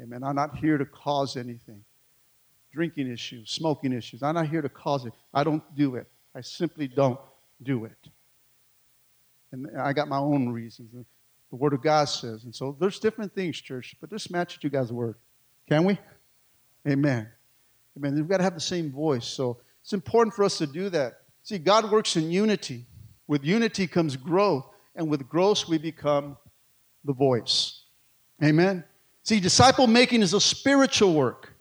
[0.00, 0.22] Amen.
[0.22, 1.82] I'm not here to cause anything.
[2.72, 4.22] Drinking issues, smoking issues.
[4.22, 5.14] I'm not here to cause it.
[5.32, 6.06] I don't do it.
[6.36, 7.18] I simply don't
[7.62, 8.10] do it.
[9.52, 10.92] And I got my own reasons.
[10.92, 12.44] The Word of God says.
[12.44, 15.14] And so there's different things, church, but just match it to God's Word.
[15.66, 15.98] Can we?
[16.86, 17.26] Amen.
[17.96, 18.14] Amen.
[18.14, 19.24] We've got to have the same voice.
[19.24, 21.20] So it's important for us to do that.
[21.42, 22.84] See, God works in unity.
[23.26, 26.36] With unity comes growth, and with growth, we become
[27.04, 27.84] the voice.
[28.44, 28.84] Amen.
[29.22, 31.54] See, disciple making is a spiritual work.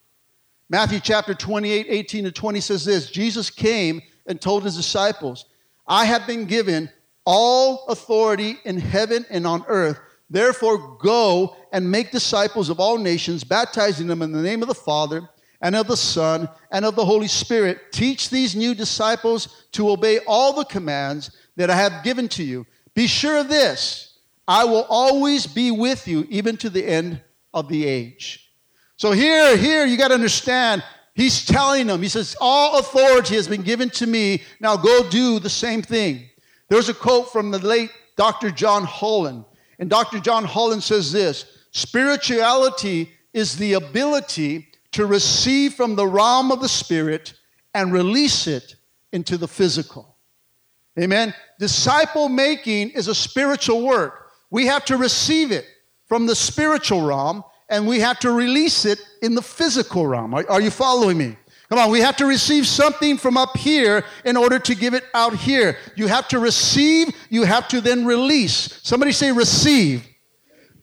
[0.69, 5.45] Matthew chapter 28, 18 to 20 says this Jesus came and told his disciples,
[5.87, 6.89] I have been given
[7.25, 9.99] all authority in heaven and on earth.
[10.29, 14.75] Therefore, go and make disciples of all nations, baptizing them in the name of the
[14.75, 15.27] Father
[15.61, 17.91] and of the Son and of the Holy Spirit.
[17.91, 22.65] Teach these new disciples to obey all the commands that I have given to you.
[22.93, 27.21] Be sure of this I will always be with you, even to the end
[27.53, 28.51] of the age.
[28.97, 30.83] So, here, here, you got to understand
[31.15, 34.43] He's telling them, he says, All authority has been given to me.
[34.59, 36.29] Now go do the same thing.
[36.69, 38.51] There's a quote from the late Dr.
[38.51, 39.45] John Holland.
[39.79, 40.19] And Dr.
[40.19, 46.69] John Holland says this Spirituality is the ability to receive from the realm of the
[46.69, 47.33] spirit
[47.73, 48.75] and release it
[49.11, 50.17] into the physical.
[50.99, 51.33] Amen.
[51.59, 54.31] Disciple making is a spiritual work.
[54.49, 55.65] We have to receive it
[56.07, 60.33] from the spiritual realm and we have to release it in the physical realm.
[60.33, 61.35] Are, are, you following me?
[61.69, 65.03] Come on, we have to receive something from up here in order to give it
[65.13, 65.77] out here.
[65.95, 68.79] You have to receive, you have to then release.
[68.83, 70.07] Somebody say receive,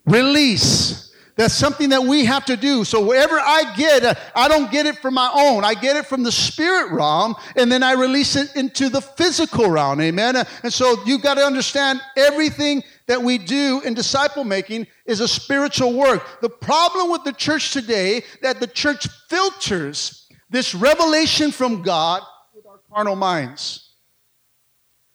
[0.07, 1.13] release.
[1.37, 2.85] That's something that we have to do.
[2.85, 5.65] So wherever I get, I don't get it from my own.
[5.65, 9.71] I get it from the spirit realm, and then I release it into the physical
[9.71, 10.01] realm.
[10.01, 10.37] Amen.
[10.63, 15.29] And so you've got to understand everything that we do in disciple making is a
[15.29, 16.41] spiritual work.
[16.41, 22.23] The problem with the church today that the church filters this revelation from God
[22.55, 23.91] with our carnal minds.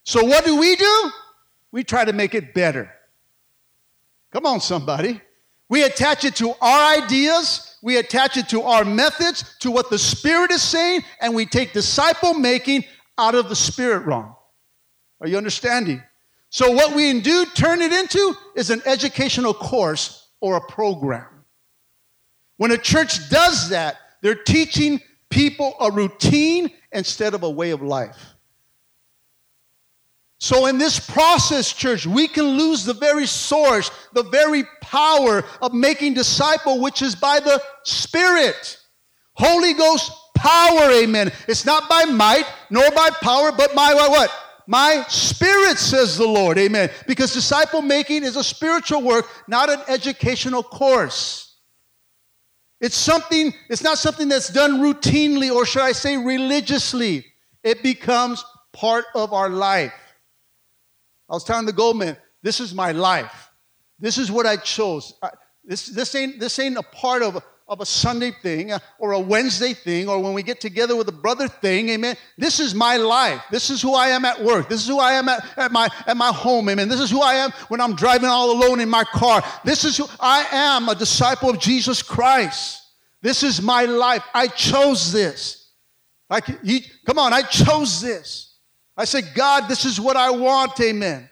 [0.03, 1.11] So what do we do?
[1.71, 2.87] We try to make it better.
[4.31, 5.19] Come on, somebody.
[5.67, 9.97] We attach it to our ideas, we attach it to our methods, to what the
[9.97, 12.83] Spirit is saying, and we take disciple making
[13.17, 14.35] out of the Spirit realm.
[15.19, 16.03] Are you understanding?
[16.49, 21.27] So, what we do turn it into is an educational course or a program.
[22.57, 27.81] When a church does that, they're teaching people a routine instead of a way of
[27.81, 28.17] life.
[30.39, 35.73] So, in this process, church, we can lose the very source, the very power of
[35.73, 38.79] making disciple, which is by the Spirit.
[39.33, 41.31] Holy Ghost power, amen.
[41.47, 44.31] It's not by might nor by power, but by what?
[44.67, 46.91] My spirit, says the Lord, amen.
[47.07, 51.55] Because disciple making is a spiritual work, not an educational course.
[52.81, 57.25] It's something, it's not something that's done routinely, or should I say religiously.
[57.63, 59.93] It becomes part of our life.
[61.29, 63.49] I was telling the Goldman, this is my life.
[63.99, 65.13] This is what I chose.
[65.23, 65.29] I,
[65.63, 69.19] this, this, ain't, this ain't a part of, of a Sunday thing uh, or a
[69.19, 72.15] Wednesday thing or when we get together with a brother thing, amen.
[72.37, 73.41] This is my life.
[73.51, 74.69] This is who I am at work.
[74.69, 76.87] This is who I am at, at, my, at my home, amen.
[76.87, 79.43] This is who I am when I'm driving all alone in my car.
[79.65, 82.81] This is who I am, a disciple of Jesus Christ.
[83.21, 84.23] This is my life.
[84.33, 85.71] I chose this.
[86.29, 88.55] I, he, come on, I chose this.
[88.95, 91.29] I said, God, this is what I want, amen.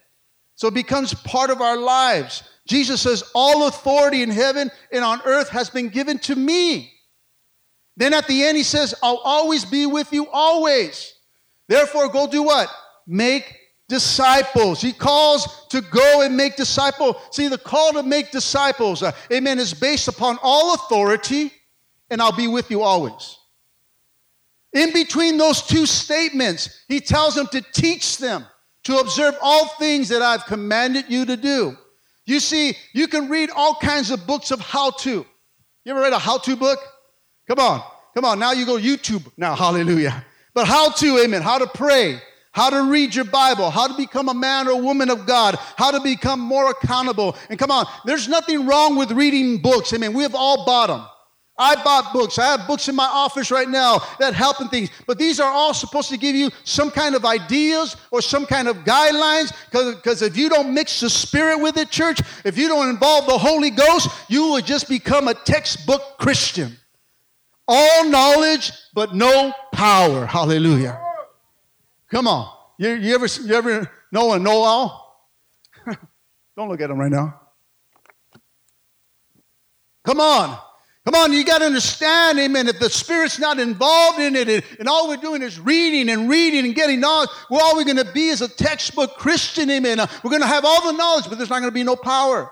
[0.55, 2.43] So it becomes part of our lives.
[2.65, 6.91] Jesus says, All authority in heaven and on earth has been given to me.
[7.97, 11.13] Then at the end, he says, I'll always be with you, always.
[11.67, 12.69] Therefore, go do what?
[13.07, 14.81] Make disciples.
[14.81, 17.15] He calls to go and make disciples.
[17.31, 21.51] See, the call to make disciples, uh, amen, is based upon all authority,
[22.09, 23.37] and I'll be with you always.
[24.73, 28.45] In between those two statements, he tells them to teach them
[28.85, 31.77] to observe all things that I've commanded you to do.
[32.25, 35.25] You see, you can read all kinds of books of how to.
[35.83, 36.79] You ever read a how to book?
[37.47, 37.83] Come on,
[38.15, 38.39] come on.
[38.39, 40.25] Now you go YouTube now, hallelujah.
[40.53, 42.19] But how to, amen, how to pray,
[42.51, 45.91] how to read your Bible, how to become a man or woman of God, how
[45.91, 47.35] to become more accountable.
[47.49, 49.93] And come on, there's nothing wrong with reading books.
[49.93, 50.13] Amen.
[50.13, 51.05] We have all bought them.
[51.57, 52.37] I bought books.
[52.37, 54.89] I have books in my office right now that help in things.
[55.07, 58.67] But these are all supposed to give you some kind of ideas or some kind
[58.67, 59.53] of guidelines.
[59.71, 63.37] Because if you don't mix the Spirit with it, church, if you don't involve the
[63.37, 66.75] Holy Ghost, you will just become a textbook Christian.
[67.67, 70.25] All knowledge, but no power.
[70.25, 71.01] Hallelujah.
[72.11, 72.51] Come on.
[72.77, 75.29] You, you ever, you ever know a know all?
[76.57, 77.39] don't look at him right now.
[80.03, 80.59] Come on.
[81.05, 82.67] Come on, you got to understand, amen.
[82.67, 86.65] If the Spirit's not involved in it, and all we're doing is reading and reading
[86.65, 89.99] and getting knowledge, well, all we're going to be is a textbook Christian, amen.
[89.99, 91.95] Uh, we're going to have all the knowledge, but there's not going to be no
[91.95, 92.51] power.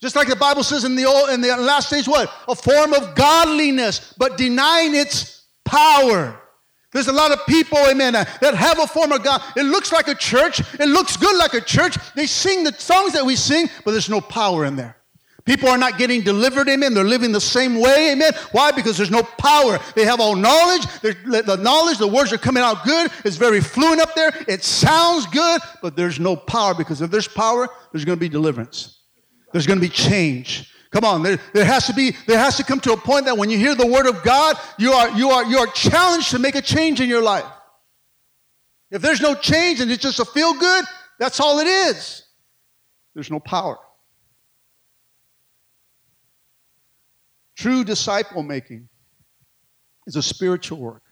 [0.00, 2.32] Just like the Bible says in the old, in the last days, what?
[2.46, 6.40] A form of godliness, but denying its power.
[6.92, 9.42] There's a lot of people, amen, uh, that have a form of God.
[9.56, 10.60] It looks like a church.
[10.74, 11.96] It looks good like a church.
[12.14, 14.96] They sing the songs that we sing, but there's no power in there.
[15.44, 16.94] People are not getting delivered, amen.
[16.94, 18.32] They're living the same way, amen.
[18.52, 18.70] Why?
[18.72, 19.78] Because there's no power.
[19.94, 20.86] They have all knowledge.
[21.02, 23.10] The knowledge, the words are coming out good.
[23.26, 24.32] It's very fluent up there.
[24.48, 28.30] It sounds good, but there's no power because if there's power, there's going to be
[28.30, 29.00] deliverance.
[29.52, 30.72] There's going to be change.
[30.90, 33.36] Come on, there, there has to be, there has to come to a point that
[33.36, 36.38] when you hear the word of God, you are, you are, you are challenged to
[36.38, 37.44] make a change in your life.
[38.90, 40.84] If there's no change and it's just a feel good,
[41.18, 42.22] that's all it is.
[43.14, 43.76] There's no power.
[47.56, 48.88] True disciple making
[50.06, 51.02] is a spiritual work.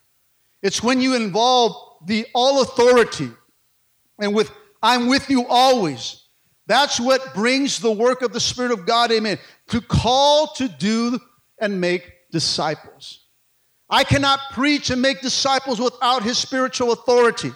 [0.62, 3.30] It's when you involve the all authority
[4.18, 4.51] and with
[4.82, 6.22] I'm with you always.
[6.66, 9.38] That's what brings the work of the Spirit of God, amen,
[9.68, 11.18] to call to do
[11.61, 13.26] and make disciples.
[13.88, 17.53] I cannot preach and make disciples without His spiritual authority,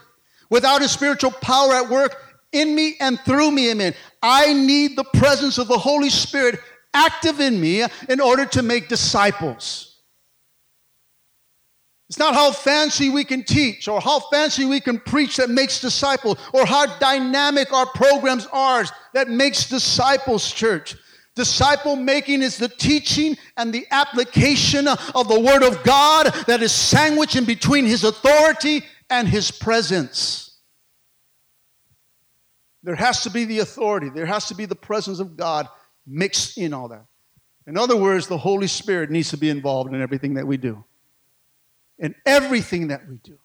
[0.50, 2.16] without His spiritual power at work
[2.52, 3.94] in me and through me, amen.
[4.22, 6.60] I need the presence of the Holy Spirit
[6.96, 9.96] active in me in order to make disciples.
[12.08, 15.80] It's not how fancy we can teach or how fancy we can preach that makes
[15.80, 20.96] disciples or how dynamic our programs are that makes disciples, church.
[21.34, 26.72] Disciple making is the teaching and the application of the Word of God that is
[26.72, 30.58] sandwiched in between His authority and His presence.
[32.84, 35.68] There has to be the authority, there has to be the presence of God
[36.06, 37.04] mixed in all that.
[37.66, 40.84] In other words, the Holy Spirit needs to be involved in everything that we do.
[41.98, 43.38] In everything that we do.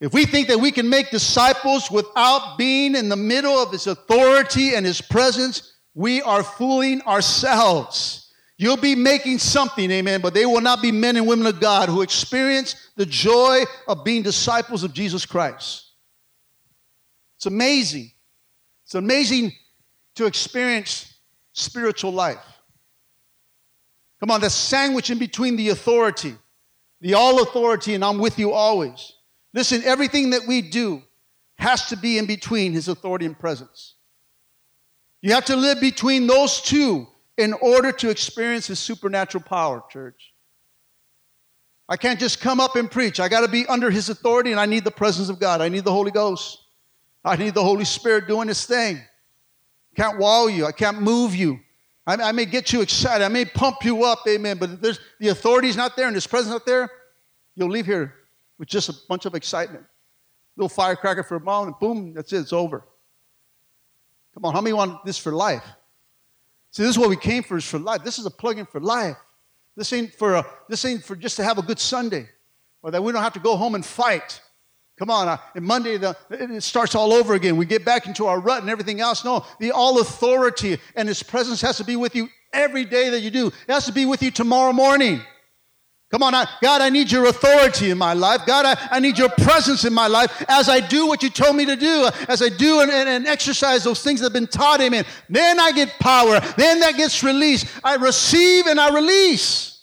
[0.00, 3.86] If we think that we can make disciples without being in the middle of His
[3.86, 8.32] authority and His presence, we are fooling ourselves.
[8.56, 11.88] You'll be making something, amen, but they will not be men and women of God
[11.88, 15.92] who experience the joy of being disciples of Jesus Christ.
[17.36, 18.12] It's amazing.
[18.84, 19.52] It's amazing
[20.14, 21.14] to experience
[21.52, 22.44] spiritual life.
[24.20, 26.34] Come on, the sandwich in between the authority,
[27.00, 29.12] the all authority, and I'm with you always.
[29.52, 31.02] Listen, everything that we do
[31.56, 33.94] has to be in between his authority and presence.
[35.20, 37.06] You have to live between those two
[37.36, 40.34] in order to experience his supernatural power, church.
[41.88, 43.20] I can't just come up and preach.
[43.20, 45.60] I got to be under his authority and I need the presence of God.
[45.60, 46.58] I need the Holy Ghost.
[47.24, 49.00] I need the Holy Spirit doing his thing.
[49.94, 50.66] I can't wow you.
[50.66, 51.60] I can't move you.
[52.04, 53.24] I, I may get you excited.
[53.24, 54.58] I may pump you up, amen.
[54.58, 56.90] But there's, the authority's not there and his presence not there,
[57.54, 58.14] you'll leave here
[58.58, 59.84] with just a bunch of excitement.
[60.56, 62.84] Little firecracker for a moment, boom, that's it, it's over.
[64.34, 65.64] Come on, how many want this for life?
[66.72, 68.02] See, this is what we came for is for life.
[68.02, 69.16] This is a plug-in for life.
[69.76, 72.28] This ain't for a, this ain't for just to have a good Sunday,
[72.82, 74.40] or that we don't have to go home and fight.
[74.96, 77.56] Come on, uh, Monday the, it starts all over again.
[77.56, 79.24] We get back into our rut and everything else.
[79.24, 83.20] No, the all authority and His presence has to be with you every day that
[83.20, 83.48] you do.
[83.48, 85.20] It has to be with you tomorrow morning.
[86.12, 88.42] Come on, I, God, I need your authority in my life.
[88.46, 91.56] God, I, I need your presence in my life as I do what you told
[91.56, 94.46] me to do, as I do and, and, and exercise those things that have been
[94.46, 95.04] taught, amen.
[95.28, 96.38] Then I get power.
[96.56, 97.66] Then that gets released.
[97.82, 99.73] I receive and I release.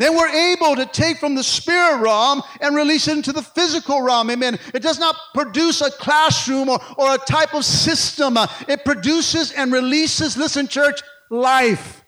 [0.00, 4.00] Then we're able to take from the spirit realm and release it into the physical
[4.00, 4.30] realm.
[4.30, 4.58] Amen.
[4.72, 8.38] It does not produce a classroom or, or a type of system.
[8.66, 12.02] It produces and releases, listen, church, life.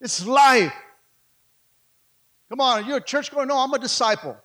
[0.00, 0.72] It's life.
[2.48, 4.36] Come on, you're a church going, no, I'm a disciple.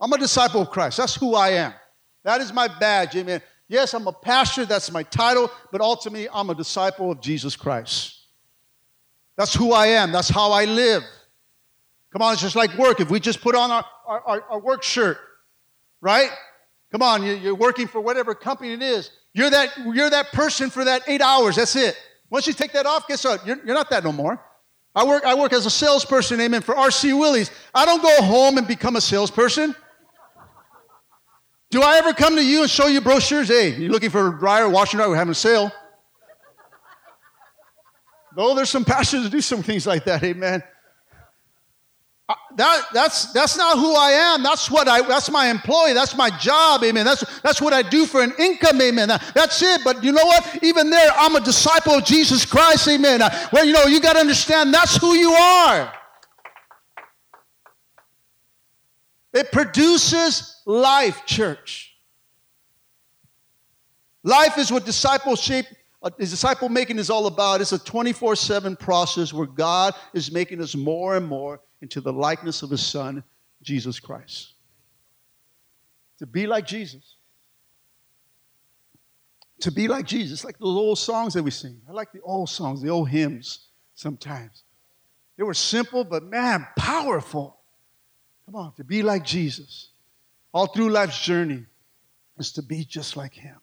[0.00, 0.96] I'm a disciple of Christ.
[0.96, 1.72] That's who I am.
[2.24, 3.14] That is my badge.
[3.14, 3.40] Amen.
[3.68, 4.64] Yes, I'm a pastor.
[4.64, 5.52] That's my title.
[5.70, 8.23] But ultimately, I'm a disciple of Jesus Christ.
[9.36, 10.12] That's who I am.
[10.12, 11.02] That's how I live.
[12.12, 13.00] Come on, it's just like work.
[13.00, 15.18] If we just put on our, our, our work shirt,
[16.00, 16.30] right?
[16.92, 19.10] Come on, you're working for whatever company it is.
[19.32, 21.56] You're that, you're that person for that eight hours.
[21.56, 21.96] That's it.
[22.30, 23.44] Once you take that off, guess what?
[23.44, 24.40] You're, you're not that no more.
[24.94, 27.50] I work, I work as a salesperson, amen, for RC Willey's.
[27.74, 29.74] I don't go home and become a salesperson.
[31.70, 33.48] Do I ever come to you and show you brochures?
[33.48, 35.08] Hey, you're looking for a dryer, washer dryer?
[35.08, 35.72] We're having a sale.
[38.36, 40.62] Though there's some pastors that do some things like that, amen
[42.26, 44.42] uh, that, that's, that's not who I am.
[44.42, 45.92] That's what I, that's my employee.
[45.92, 46.82] That's my job.
[46.82, 47.04] Amen.
[47.04, 48.80] That's, that's what I do for an income.
[48.80, 49.08] Amen.
[49.08, 49.82] That's it.
[49.84, 50.62] But you know what?
[50.62, 52.88] Even there, I'm a disciple of Jesus Christ.
[52.88, 53.20] Amen.
[53.20, 55.92] Uh, well, you know, you got to understand that's who you are.
[59.34, 61.94] It produces life, church.
[64.22, 65.66] Life is what discipleship,
[66.04, 67.60] uh, disciple making is all about.
[67.60, 72.12] It's a 24 7 process where God is making us more and more into the
[72.12, 73.24] likeness of his son,
[73.62, 74.52] Jesus Christ.
[76.18, 77.16] To be like Jesus.
[79.60, 81.80] To be like Jesus, like those old songs that we sing.
[81.88, 84.62] I like the old songs, the old hymns sometimes.
[85.38, 87.56] They were simple, but man, powerful.
[88.44, 89.88] Come on, to be like Jesus.
[90.52, 91.64] All through life's journey
[92.38, 93.56] is to be just like him.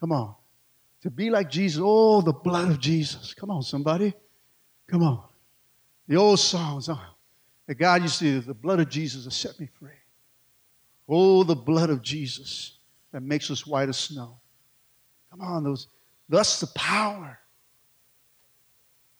[0.00, 0.34] Come on.
[1.06, 1.80] To be like Jesus.
[1.80, 3.32] Oh, the blood of Jesus.
[3.32, 4.12] Come on, somebody.
[4.88, 5.22] Come on.
[6.08, 7.00] The old songs, oh,
[7.68, 9.90] that God used to, the blood of Jesus has set me free.
[11.08, 12.78] Oh, the blood of Jesus
[13.12, 14.36] that makes us white as snow.
[15.30, 15.86] Come on, those,
[16.28, 17.38] that's the power.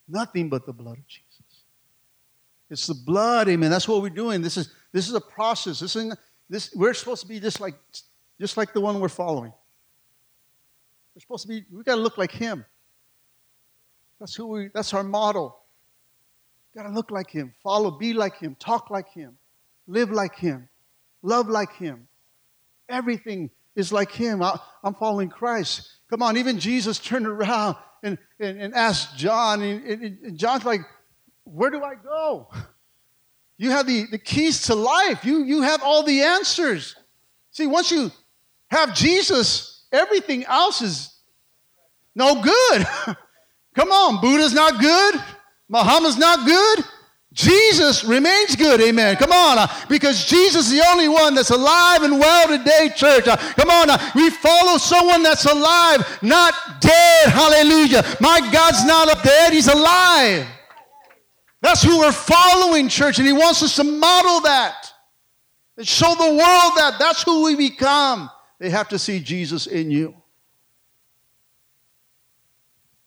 [0.09, 1.30] Nothing but the blood of Jesus.
[2.68, 3.70] It's the blood, amen.
[3.70, 4.43] That's what we're doing.
[4.43, 5.78] This is this is a process.
[5.78, 6.12] This is
[6.51, 7.76] this we're supposed to be just like
[8.41, 9.53] just like the one we're following.
[11.17, 12.62] We're supposed to be, we gotta look like him.
[14.21, 15.59] That's who we that's our model.
[16.75, 19.39] Got to look like him, follow, be like him, talk like him,
[19.87, 20.69] live like him,
[21.23, 22.07] love like him.
[22.91, 24.43] Everything is like him.
[24.43, 25.89] I, am following Christ.
[26.11, 30.83] Come on, even Jesus turned around and, and, and asked John, and, and John's like,
[31.45, 32.49] Where do I go?
[33.59, 35.25] You have the, the keys to life.
[35.25, 36.95] You, you have all the answers.
[37.53, 38.12] See, once you
[38.69, 41.13] have Jesus, everything else is
[42.15, 42.87] no good.
[43.75, 45.23] Come on, Buddha's not good.
[45.69, 46.85] Muhammad's not good.
[47.37, 49.17] Jesus remains good, amen.
[49.17, 53.29] Come on, uh, because Jesus is the only one that's alive and well today, church.
[53.29, 57.29] Uh, come on, uh, we follow someone that's alive, not dead.
[57.29, 58.03] Hallelujah.
[58.23, 60.47] My God's not up dead, He's alive.
[61.61, 64.91] That's who we're following, church, and He wants us to model that
[65.77, 68.31] and show the world that that's who we become.
[68.59, 70.15] They have to see Jesus in you.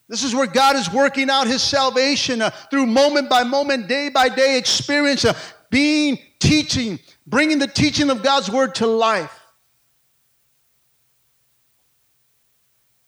[0.08, 4.10] This is where God is working out his salvation uh, through moment by moment, day
[4.10, 5.38] by day experience, uh,
[5.70, 9.36] being, teaching, bringing the teaching of God's word to life.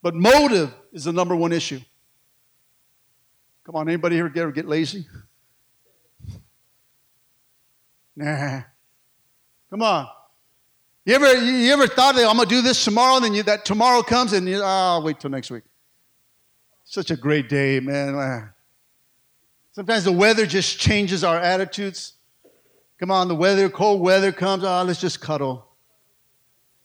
[0.03, 1.79] But motive is the number one issue.
[3.65, 5.05] Come on, anybody here ever get lazy?
[8.13, 8.61] Nah.
[9.69, 10.07] Come on.
[11.03, 13.41] You ever, you ever thought that I'm going to do this tomorrow, and then you,
[13.43, 15.63] that tomorrow comes, and you, oh, I'll wait till next week.
[16.83, 18.51] Such a great day, man.
[19.71, 22.13] Sometimes the weather just changes our attitudes.
[22.99, 24.63] Come on, the weather, cold weather comes.
[24.63, 25.65] Oh, let's just cuddle.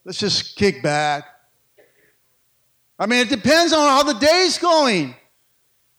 [0.05, 1.25] Let's just kick back.
[2.99, 5.15] I mean, it depends on how the day's going.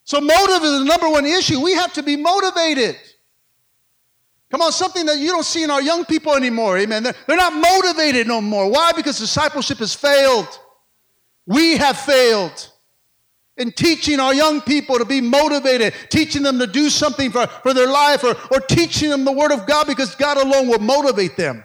[0.06, 1.62] So, motive is the number one issue.
[1.62, 2.96] We have to be motivated.
[4.50, 6.78] Come on, something that you don't see in our young people anymore.
[6.78, 7.04] Amen.
[7.04, 8.70] They're, they're not motivated no more.
[8.70, 8.92] Why?
[8.96, 10.48] Because discipleship has failed.
[11.46, 12.72] We have failed
[13.58, 17.74] in teaching our young people to be motivated, teaching them to do something for, for
[17.74, 21.36] their life, or, or teaching them the Word of God because God alone will motivate
[21.36, 21.64] them.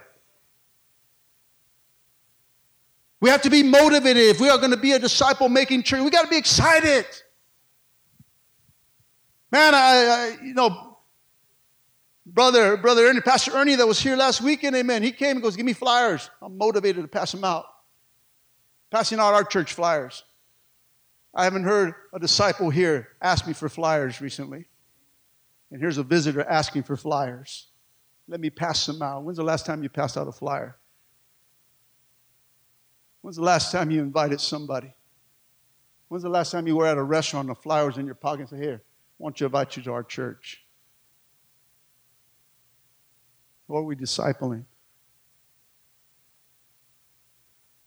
[3.20, 6.03] We have to be motivated if we are going to be a disciple making church.
[6.03, 7.07] We got to be excited.
[9.53, 9.78] Man, I,
[10.41, 10.91] I, you know,
[12.26, 15.02] brother, brother Ernie, Pastor Ernie that was here last weekend, amen.
[15.02, 16.30] He came and goes, Give me flyers.
[16.40, 17.66] I'm motivated to pass them out.
[18.90, 20.24] Passing out our church flyers.
[21.34, 24.68] I haven't heard a disciple here ask me for flyers recently.
[25.70, 27.68] And here's a visitor asking for flyers.
[28.28, 29.24] Let me pass them out.
[29.24, 30.76] When's the last time you passed out a flyer?
[33.22, 34.92] When's the last time you invited somebody?
[36.08, 38.40] When's the last time you were at a restaurant and the flowers in your pocket
[38.40, 38.82] and said, Here,
[39.16, 40.62] why don't you invite you to our church?
[43.72, 44.64] What are we discipling?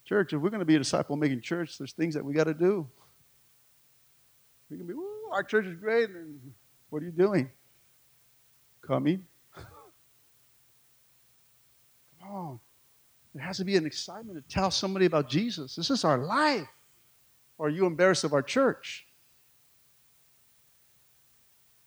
[0.03, 2.45] Church, if we're going to be a disciple making church, there's things that we got
[2.45, 2.87] to do.
[4.71, 4.95] We can be,
[5.31, 6.09] our church is great.
[6.09, 6.39] And
[6.89, 7.51] what are you doing?
[8.81, 9.27] Coming.
[12.19, 12.59] Come on.
[13.35, 15.75] There has to be an excitement to tell somebody about Jesus.
[15.75, 16.67] This is our life.
[17.59, 19.05] Or are you embarrassed of our church?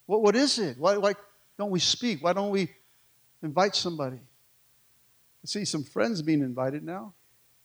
[0.07, 0.79] What, what is it?
[0.79, 1.15] Why, why
[1.59, 2.23] don't we speak?
[2.23, 2.71] Why don't we
[3.43, 4.17] invite somebody?
[4.17, 7.15] I see some friends being invited now.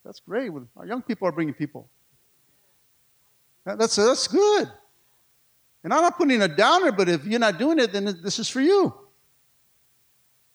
[0.06, 0.52] That's great.
[0.78, 1.90] Our young people are bringing people.
[3.66, 4.70] That's, that's good.
[5.84, 8.50] And I'm not putting a downer, but if you're not doing it, then this is
[8.50, 8.86] for you.
[8.86, 8.94] I'm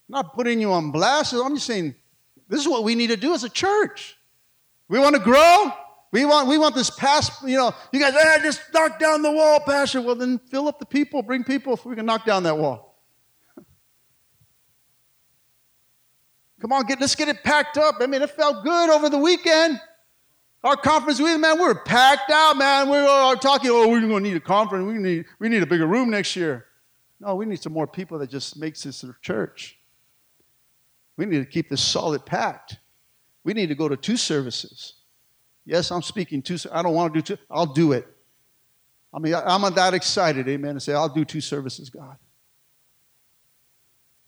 [0.09, 1.33] not putting you on blast.
[1.35, 1.95] I'm just saying
[2.49, 4.17] this is what we need to do as a church.
[4.89, 5.73] We want to grow.
[6.11, 9.31] We want, we want this past, you know, you guys, ah, just knock down the
[9.31, 10.01] wall, Pastor.
[10.01, 12.88] Well, then fill up the people, bring people if we can knock down that wall.
[16.61, 17.97] Come on, get, let's get it packed up.
[18.01, 19.81] I mean, it felt good over the weekend.
[20.65, 22.89] Our conference, we, man, we are packed out, man.
[22.91, 24.87] We are talking, oh, we're going to need a conference.
[24.87, 26.67] We need, we need a bigger room next year.
[27.21, 29.79] No, we need some more people that just makes this a church.
[31.17, 32.79] We need to keep this solid packed.
[33.45, 34.95] We need to go to two services.
[35.65, 36.59] Yes, I'm speaking two.
[36.73, 37.43] I don't want to do two.
[37.51, 38.07] I'll do it.
[39.13, 42.17] I mean, I'm that excited, amen, to say, I'll do two services, God.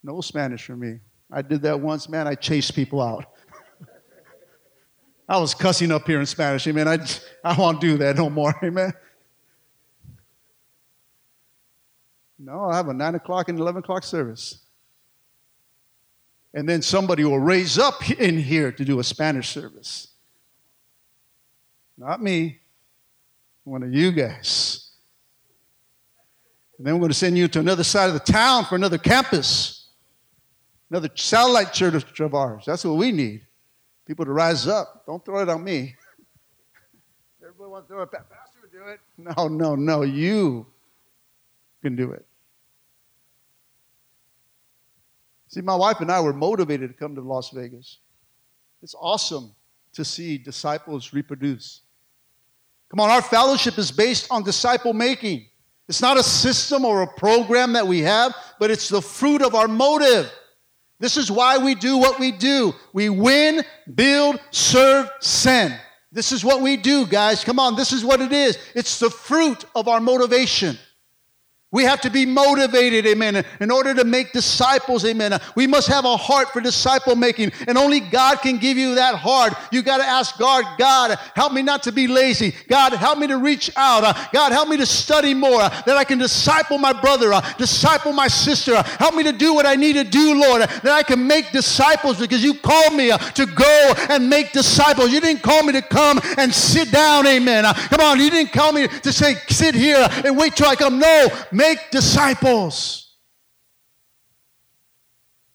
[0.03, 1.01] No Spanish for me.
[1.33, 2.27] I did that once, man.
[2.27, 3.27] I chased people out.
[5.29, 6.67] I was cussing up here in Spanish.
[6.67, 6.89] Amen.
[6.89, 6.99] I,
[7.45, 8.53] I won't do that no more.
[8.65, 8.93] Amen.
[12.37, 14.59] No, I have a 9 o'clock and 11 o'clock service.
[16.53, 20.09] And then somebody will raise up in here to do a Spanish service.
[21.97, 22.61] Not me,
[23.63, 24.91] one of you guys.
[26.79, 28.99] And then we're going to send you to another side of the town for another
[28.99, 29.80] campus,
[30.91, 32.65] another satellite church of ours.
[32.67, 33.43] That's what we need
[34.11, 35.07] people to rise up.
[35.07, 35.95] Don't throw it on me.
[37.41, 38.11] Everybody wants to throw it.
[38.11, 38.99] Pastor would do it.
[39.17, 40.03] No, no, no.
[40.03, 40.67] You
[41.81, 42.27] can do it.
[45.47, 47.99] See, my wife and I were motivated to come to Las Vegas.
[48.83, 49.53] It's awesome
[49.93, 51.83] to see disciples reproduce.
[52.89, 55.47] Come on, our fellowship is based on disciple making.
[55.89, 59.55] It's not a system or a program that we have, but it's the fruit of
[59.55, 60.33] our motive.
[61.01, 62.75] This is why we do what we do.
[62.93, 65.75] We win, build, serve, send.
[66.13, 67.43] This is what we do, guys.
[67.43, 68.59] Come on, this is what it is.
[68.75, 70.79] It's the fruit of our motivation.
[71.73, 73.45] We have to be motivated, amen.
[73.61, 75.39] In order to make disciples, amen.
[75.55, 79.15] We must have a heart for disciple making, and only God can give you that
[79.15, 79.53] heart.
[79.71, 82.57] You got to ask God, God, help me not to be lazy.
[82.67, 84.03] God, help me to reach out.
[84.03, 87.41] Uh, God, help me to study more, uh, that I can disciple my brother, uh,
[87.57, 88.83] disciple my sister.
[88.83, 92.19] Help me to do what I need to do, Lord, that I can make disciples
[92.19, 95.13] because you called me to go and make disciples.
[95.13, 97.63] You didn't call me to come and sit down, amen.
[97.91, 100.99] come on, you didn't call me to say, sit here and wait till I come.
[100.99, 101.29] No,
[101.61, 103.11] make disciples.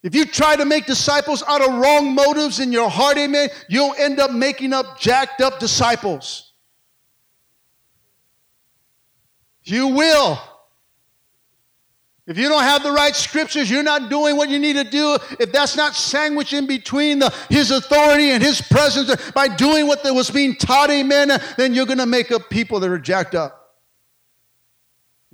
[0.04, 3.96] If you try to make disciples out of wrong motives in your heart, amen, you'll
[3.98, 6.54] end up making up jacked up disciples.
[9.64, 10.40] You will.
[12.28, 15.18] If you don't have the right scriptures, you're not doing what you need to do.
[15.40, 20.04] If that's not sandwiched in between the, His authority and His presence by doing what
[20.04, 23.65] was being taught, amen, then you're going to make up people that are jacked up.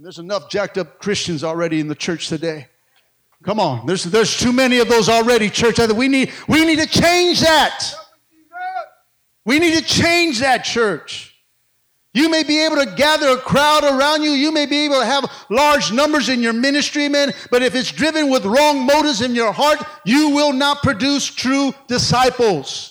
[0.01, 2.65] And there's enough jacked up Christians already in the church today.
[3.43, 5.77] Come on, there's, there's too many of those already, church.
[5.77, 7.85] We need, we need to change that.
[9.45, 11.35] We need to change that, church.
[12.15, 14.31] You may be able to gather a crowd around you.
[14.31, 17.31] You may be able to have large numbers in your ministry, man.
[17.51, 21.75] But if it's driven with wrong motives in your heart, you will not produce true
[21.85, 22.90] disciples.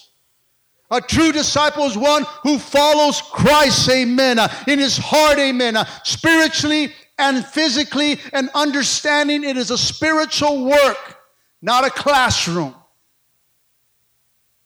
[0.91, 5.85] A true disciple is one who follows Christ, amen, uh, in his heart, amen, uh,
[6.03, 11.19] spiritually and physically and understanding it is a spiritual work,
[11.63, 12.75] not a classroom.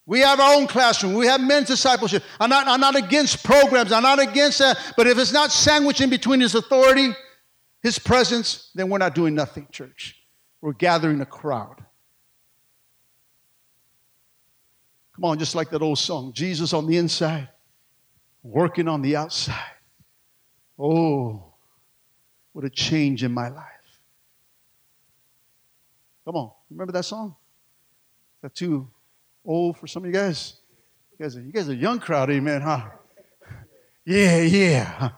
[0.06, 1.14] We have our own classroom.
[1.14, 2.22] We have men's discipleship.
[2.38, 3.90] I'm not, I'm not against programs.
[3.90, 4.78] I'm not against that.
[4.96, 7.14] But if it's not sandwiched in between his authority,
[7.82, 10.16] his presence, then we're not doing nothing, church.
[10.60, 11.83] We're gathering a crowd.
[15.14, 17.48] Come on, just like that old song Jesus on the inside,
[18.42, 19.54] working on the outside.
[20.78, 21.54] Oh,
[22.52, 23.64] what a change in my life.
[26.24, 27.36] Come on, remember that song?
[28.36, 28.88] Is that too
[29.44, 30.54] old for some of you guys?
[31.12, 32.88] You guys are, you guys are young crowd, amen, huh?
[34.04, 35.10] Yeah, yeah.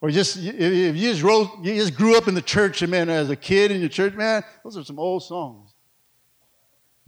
[0.00, 3.28] Or just if you just wrote, you just grew up in the church, amen, as
[3.28, 5.74] a kid in your church, man, those are some old songs.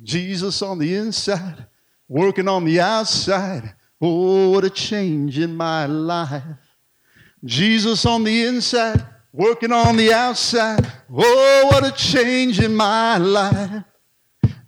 [0.03, 1.67] Jesus on the inside,
[2.09, 3.75] working on the outside.
[4.01, 6.43] Oh, what a change in my life.
[7.45, 10.87] Jesus on the inside, working on the outside.
[11.11, 13.85] Oh, what a change in my life.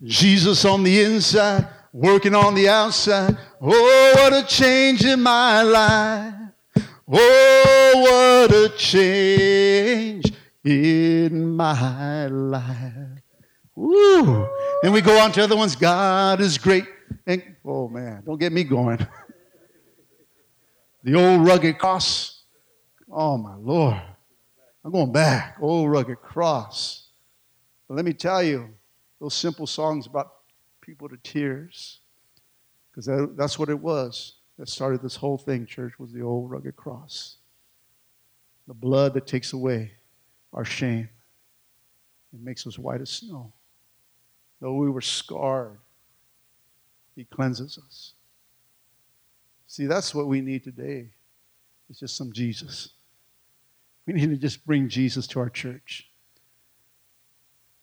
[0.02, 3.36] Jesus on the inside, working on the outside.
[3.60, 6.34] Oh, what a change in my life.
[7.08, 10.32] Oh, what a change
[10.64, 13.22] in my life.
[13.74, 14.48] Woo.
[14.82, 15.76] Then we go on to other ones.
[15.76, 16.84] God is great.
[17.26, 19.04] And, oh man, don't get me going.
[21.02, 22.42] the old rugged cross.
[23.10, 24.00] Oh my Lord.
[24.84, 25.56] I'm going back.
[25.60, 27.08] Old rugged cross.
[27.88, 28.68] But let me tell you,
[29.20, 30.30] those simple songs brought
[30.80, 31.98] people to tears.
[32.90, 36.50] Because that, that's what it was that started this whole thing, church, was the old
[36.50, 37.36] rugged cross.
[38.68, 39.92] The blood that takes away
[40.52, 41.08] our shame
[42.32, 43.52] and makes us white as snow.
[44.60, 45.78] Though we were scarred,
[47.16, 48.12] he cleanses us.
[49.66, 51.08] See, that's what we need today.
[51.88, 52.90] It's just some Jesus.
[54.06, 56.08] We need to just bring Jesus to our church.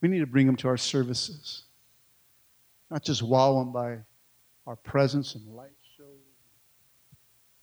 [0.01, 1.63] We need to bring him to our services.
[2.89, 3.97] Not just wow him by
[4.67, 6.05] our presence and light shows.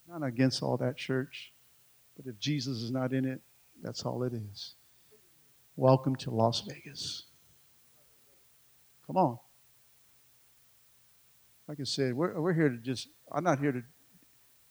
[0.08, 1.52] Not against all that church,
[2.16, 3.40] but if Jesus is not in it,
[3.82, 4.74] that's all it is.
[5.76, 7.24] Welcome to Las Vegas.
[9.06, 9.38] Come on
[11.70, 13.80] like I said, we're, we're here to just, I'm not here to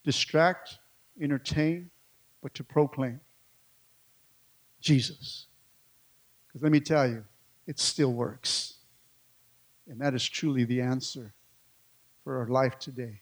[0.03, 0.79] distract,
[1.21, 1.89] entertain,
[2.43, 3.21] but to proclaim
[4.81, 5.45] Jesus.
[6.45, 7.23] Because let me tell you,
[7.67, 8.79] it still works.
[9.87, 11.33] And that is truly the answer
[12.25, 13.21] for our life today.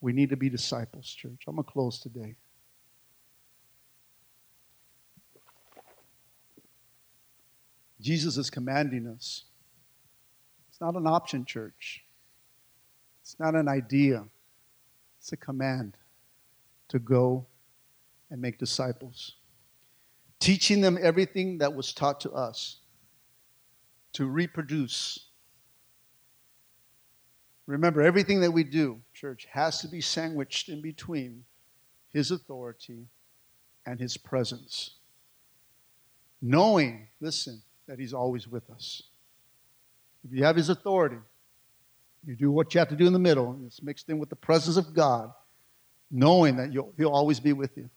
[0.00, 1.42] We need to be disciples, church.
[1.48, 2.36] I'm going to close today.
[8.00, 9.46] Jesus is commanding us.
[10.70, 12.04] It's not an option, church.
[13.22, 14.24] It's not an idea,
[15.18, 15.96] it's a command
[16.88, 17.46] to go
[18.30, 19.36] and make disciples.
[20.40, 22.78] Teaching them everything that was taught to us,
[24.14, 25.28] to reproduce.
[27.66, 31.44] Remember, everything that we do, church, has to be sandwiched in between
[32.08, 33.06] His authority
[33.86, 34.96] and His presence.
[36.40, 39.04] Knowing, listen, that He's always with us.
[40.24, 41.18] If you have His authority,
[42.26, 43.58] you do what you have to do in the middle.
[43.66, 45.32] It's mixed in with the presence of God.
[46.12, 47.88] knowing that you'll, He'll always be with you.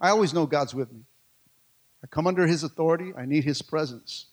[0.00, 1.02] I always know God's with me.
[2.02, 4.26] I come under His authority, I need His presence.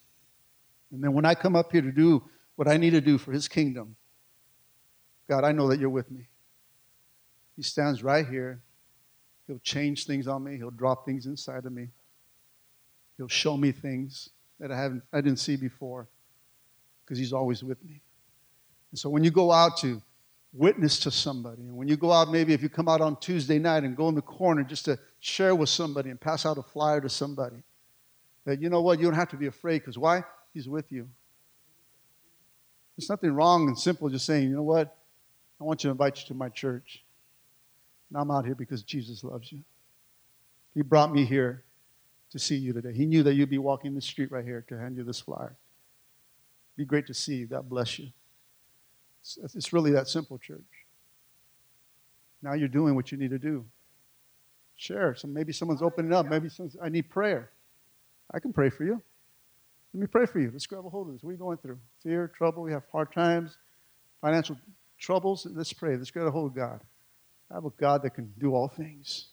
[0.92, 2.24] And then when I come up here to do
[2.56, 3.96] what I need to do for His kingdom,
[5.30, 6.28] God, I know that you're with me.
[7.56, 8.62] He stands right here.
[9.48, 11.90] He'll change things on me, He'll drop things inside of me,
[13.18, 14.30] He'll show me things
[14.60, 16.08] that I, haven't, I didn't see before
[17.06, 18.02] because He's always with me.
[18.94, 20.00] And so when you go out to
[20.54, 23.58] witness to somebody, and when you go out, maybe if you come out on Tuesday
[23.58, 26.62] night and go in the corner just to share with somebody and pass out a
[26.62, 27.56] flyer to somebody,
[28.46, 30.24] that you know what, you don't have to be afraid because why?
[30.54, 31.10] He's with you.
[32.96, 34.96] There's nothing wrong and simple just saying, you know what,
[35.60, 37.04] I want you to invite you to my church.
[38.12, 39.64] And I'm out here because Jesus loves you.
[40.76, 41.64] He brought me here
[42.30, 42.94] to see you today.
[42.94, 45.56] He knew that you'd be walking the street right here to hand you this flyer.
[46.78, 47.48] Be great to see you.
[47.48, 48.10] God bless you.
[49.24, 50.60] It's, it's really that simple, church.
[52.42, 53.66] Now you're doing what you need to do.
[54.76, 55.16] Share.
[55.16, 56.26] So maybe someone's opening up.
[56.26, 56.50] Maybe
[56.82, 57.50] I need prayer.
[58.34, 59.02] I can pray for you.
[59.94, 60.50] Let me pray for you.
[60.52, 61.24] Let's grab a hold of this.
[61.24, 61.78] What are you going through?
[62.02, 62.64] Fear, trouble.
[62.64, 63.58] We have hard times,
[64.20, 64.58] financial
[65.00, 65.48] troubles.
[65.50, 65.96] Let's pray.
[65.96, 66.82] Let's grab a hold of God.
[67.50, 69.28] I have a God that can do all things.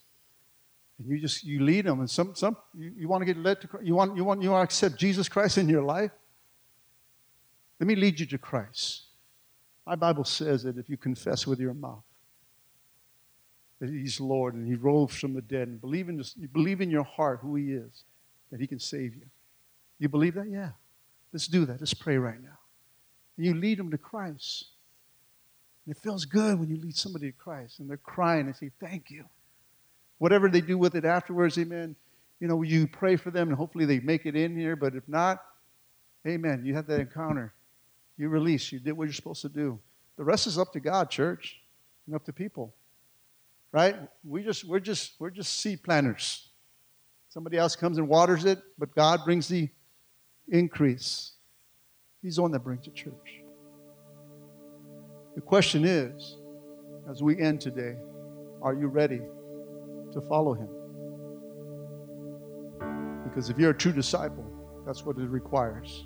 [0.99, 2.01] And you just you lead them.
[2.01, 4.51] And some some you, you want to get led to you want you want you
[4.51, 6.13] want to accept Jesus Christ in your life.
[7.81, 9.05] Let me lead you to Christ.
[9.91, 12.05] My Bible says that if you confess with your mouth
[13.81, 16.81] that He's Lord and He rose from the dead and believe in, this, you believe
[16.81, 18.05] in your heart who He is,
[18.53, 19.27] that He can save you.
[19.99, 20.49] You believe that?
[20.49, 20.71] Yeah.
[21.33, 21.81] Let's do that.
[21.81, 22.57] Let's pray right now.
[23.37, 24.67] And you lead them to Christ.
[25.85, 28.71] And it feels good when you lead somebody to Christ and they're crying and say,
[28.79, 29.25] Thank you.
[30.19, 31.97] Whatever they do with it afterwards, amen.
[32.39, 34.77] You know, you pray for them and hopefully they make it in here.
[34.77, 35.45] But if not,
[36.25, 36.63] amen.
[36.65, 37.53] You had that encounter.
[38.21, 38.71] You release.
[38.71, 39.79] You did what you're supposed to do.
[40.19, 41.59] The rest is up to God, church,
[42.07, 42.75] and up to people.
[43.73, 43.97] Right?
[44.23, 46.51] We just we're just we're just seed planters.
[47.31, 49.71] Somebody else comes and waters it, but God brings the
[50.49, 51.33] increase.
[52.21, 53.41] He's the one that brings the church.
[55.35, 56.37] The question is,
[57.09, 57.97] as we end today,
[58.61, 59.23] are you ready
[60.13, 60.69] to follow him?
[63.25, 64.45] Because if you're a true disciple,
[64.85, 66.05] that's what it requires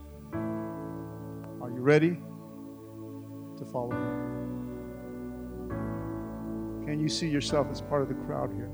[1.72, 2.18] ready
[3.58, 4.34] to follow him?
[6.84, 8.70] Can you see yourself as part of the crowd here?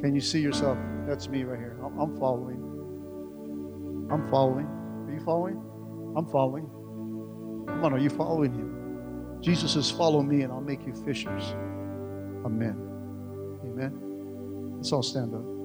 [0.00, 0.78] Can you see yourself?
[1.06, 1.76] That's me right here.
[1.98, 2.60] I'm following.
[4.10, 4.66] I'm following.
[4.66, 5.56] Are you following?
[6.16, 6.66] I'm following.
[7.66, 9.38] Come on, are you following him?
[9.40, 11.42] Jesus says, Follow me and I'll make you fishers.
[12.44, 12.76] Amen.
[13.64, 14.76] Amen.
[14.76, 15.57] Let's all stand up.